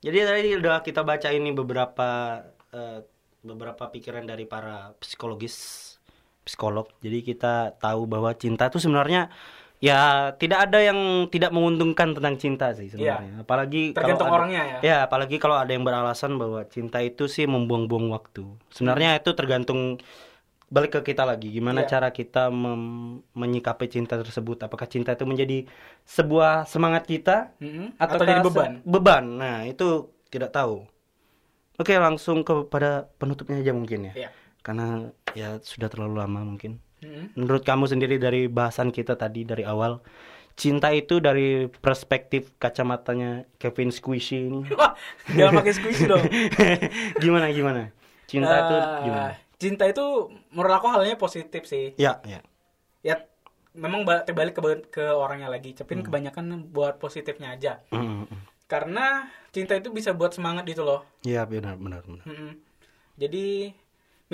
[0.06, 2.42] Jadi tadi udah kita baca ini beberapa
[2.74, 3.06] eh,
[3.42, 5.58] beberapa pikiran dari para psikologis,
[6.42, 6.90] psikolog.
[7.02, 9.30] Jadi kita tahu bahwa cinta itu sebenarnya
[9.86, 10.02] ya
[10.34, 10.98] tidak ada yang
[11.30, 13.46] tidak menguntungkan tentang cinta sih sebenarnya.
[13.46, 14.78] Apalagi kalau Tergantung ada- orangnya ya.
[14.82, 18.50] Ya, apalagi kalau ada yang beralasan bahwa cinta itu sih membuang-buang waktu.
[18.74, 20.02] Sebenarnya itu tergantung
[20.66, 21.90] balik ke kita lagi gimana Iya.
[21.94, 22.50] cara kita
[23.38, 24.66] menyikapi cinta tersebut.
[24.66, 25.70] Apakah cinta itu menjadi
[26.04, 27.94] sebuah semangat kita Mm-mm.
[27.96, 28.72] atau jadi beban.
[28.82, 29.24] Beban.
[29.38, 30.90] Nah, itu tidak tahu.
[31.76, 34.14] Oke, langsung kepada penutupnya aja mungkin ya.
[34.16, 34.30] Iya.
[34.66, 36.82] Karena ya sudah terlalu lama mungkin.
[37.06, 37.26] Mm-mm.
[37.38, 40.02] Menurut kamu sendiri dari bahasan kita tadi dari awal,
[40.58, 44.66] cinta itu dari perspektif kacamatanya Kevin Squishy ini.
[44.80, 44.98] Wah,
[45.30, 46.26] jangan pakai squishy dong.
[47.24, 47.94] gimana gimana?
[48.26, 49.30] Cinta itu Eh, gimana?
[49.56, 50.06] Cinta itu
[50.50, 51.94] menurut aku halnya positif sih.
[51.96, 52.42] Ya, ya.
[53.00, 53.22] Ya
[53.72, 55.72] memang ba- terbalik ke ke orangnya lagi.
[55.72, 56.04] Tapi Hmm.
[56.04, 57.80] kebanyakan buat positifnya aja.
[57.94, 58.40] Mm, mm, mm.
[58.66, 62.26] karena cinta itu bisa buat semangat gitu loh Iya benar benar benar.
[62.26, 62.58] Mm-mm.
[63.16, 63.72] jadi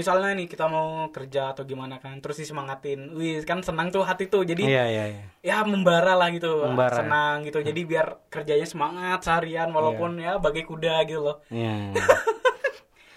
[0.02, 4.26] misalnya nih kita mau kerja atau gimana kan terus disemangatin wih kan senang tuh hati
[4.26, 5.24] tuh jadi Iya iya iya.
[5.40, 6.90] ya membara lah gitu Membara.
[6.92, 7.00] Hmm.
[7.00, 11.94] senang gitu jadi biar kerjanya semangat seharian walaupun ya bagai kuda gitu loh Iya.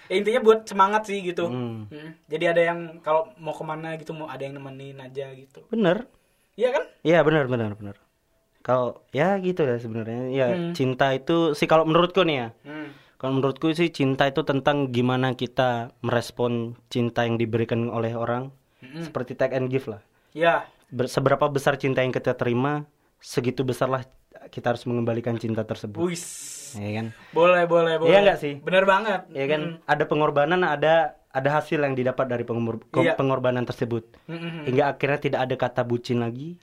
[0.04, 1.88] ya intinya buat semangat sih gitu Hmm.
[1.88, 2.10] Mm.
[2.26, 6.04] jadi ada yang kalau mau ke mana gitu mau ada yang nemenin aja gitu Bener.
[6.54, 7.96] iya kan Iya benar benar benar.
[8.60, 10.20] Kalau ya gitu ya sebenarnya.
[10.30, 10.72] Ya Hmm.
[10.72, 12.48] cinta itu sih kalau menurutku nih ya.
[12.64, 12.88] Hmm.
[13.24, 18.52] Kalau menurutku sih cinta itu tentang gimana kita merespon cinta yang diberikan oleh orang.
[18.84, 19.00] Mm-mm.
[19.00, 20.04] Seperti take and give lah.
[20.36, 22.84] ya Ber- seberapa besar cinta yang kita terima,
[23.16, 24.04] segitu besarlah
[24.52, 26.04] kita harus mengembalikan cinta tersebut.
[26.04, 26.24] wis
[26.76, 27.06] Ya kan?
[27.32, 28.54] boleh boleh boleh Iya nggak sih?
[28.60, 29.80] bener banget Ya kan?
[29.88, 33.16] Ada pengorbanan, ada ada hasil yang didapat dari pengor- Iya.
[33.16, 34.04] pengorbanan tersebut.
[34.28, 34.68] Mm-mm.
[34.68, 36.60] Hingga akhirnya tidak ada kata bucin lagi.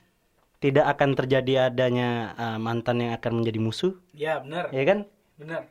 [0.62, 5.10] Tidak akan terjadi adanya uh, mantan yang akan menjadi musuh, ya bener ya kan?
[5.34, 5.66] bener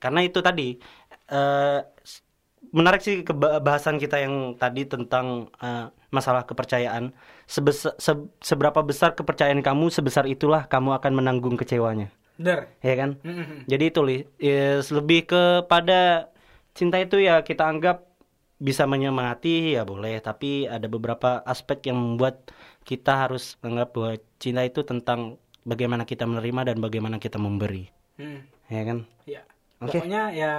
[0.00, 0.80] Karena itu tadi
[1.28, 2.24] eh, s-
[2.72, 7.12] menarik sih ke ba- bahasan kita yang tadi tentang eh, masalah kepercayaan.
[7.44, 12.08] Sebesa- se- seberapa besar kepercayaan kamu, sebesar itulah kamu akan menanggung kecewanya,
[12.40, 13.10] bener ya kan?
[13.20, 13.68] Mm-mm.
[13.68, 14.00] Jadi itu
[14.40, 16.32] yes, lebih kepada
[16.72, 18.08] cinta itu ya kita anggap
[18.56, 22.48] bisa menyemangati ya boleh, tapi ada beberapa aspek yang membuat
[22.88, 25.36] kita harus menganggap bahwa cinta itu tentang
[25.68, 28.40] bagaimana kita menerima dan bagaimana kita memberi, Mm.
[28.72, 28.98] ya kan?
[29.28, 29.42] ya
[29.78, 29.98] Oke.
[29.98, 30.52] pokoknya ya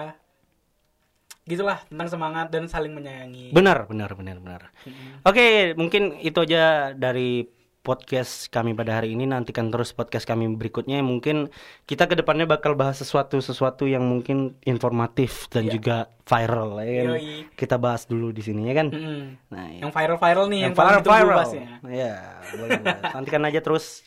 [1.45, 4.61] gitulah tentang semangat dan saling menyayangi Benar, benar, benar, benar.
[4.83, 5.21] Mm-mm.
[5.21, 7.45] Oke, mungkin itu aja dari
[7.85, 9.29] podcast kami pada hari ini.
[9.29, 11.05] Nantikan terus podcast kami berikutnya.
[11.05, 11.53] Mungkin
[11.85, 15.73] kita ke depannya bakal bahas sesuatu-sesuatu yang mungkin informatif dan Iya.
[15.77, 15.95] juga
[16.25, 16.81] viral.
[16.81, 17.05] Ya kan?
[17.13, 17.29] Yoi.
[17.53, 18.89] Kita bahas dulu di sini ya kan.
[18.89, 19.21] Mm-mm.
[19.53, 19.85] Nah, ya.
[19.85, 21.39] yang viral viral nih yang, yang viral, viral.
[21.85, 22.15] Ya,
[22.57, 22.69] boleh.
[22.81, 23.13] boleh.
[23.13, 24.01] Nantikan aja terus.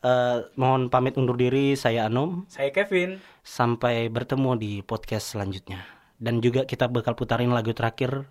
[0.00, 1.76] Eh, mohon pamit undur diri.
[1.76, 2.48] Saya Anom.
[2.48, 5.84] saya Kevin Sampai bertemu di podcast selanjutnya.
[6.16, 8.28] Dan juga kita bakal putarin lagu terakhir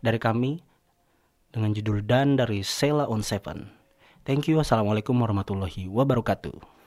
[0.00, 0.60] dari kami
[1.52, 3.68] dengan judul Dan dari Sela on Seven.
[4.24, 4.60] Thank you.
[4.60, 6.81] Assalamualaikum warahmatullahi wabarakatuh.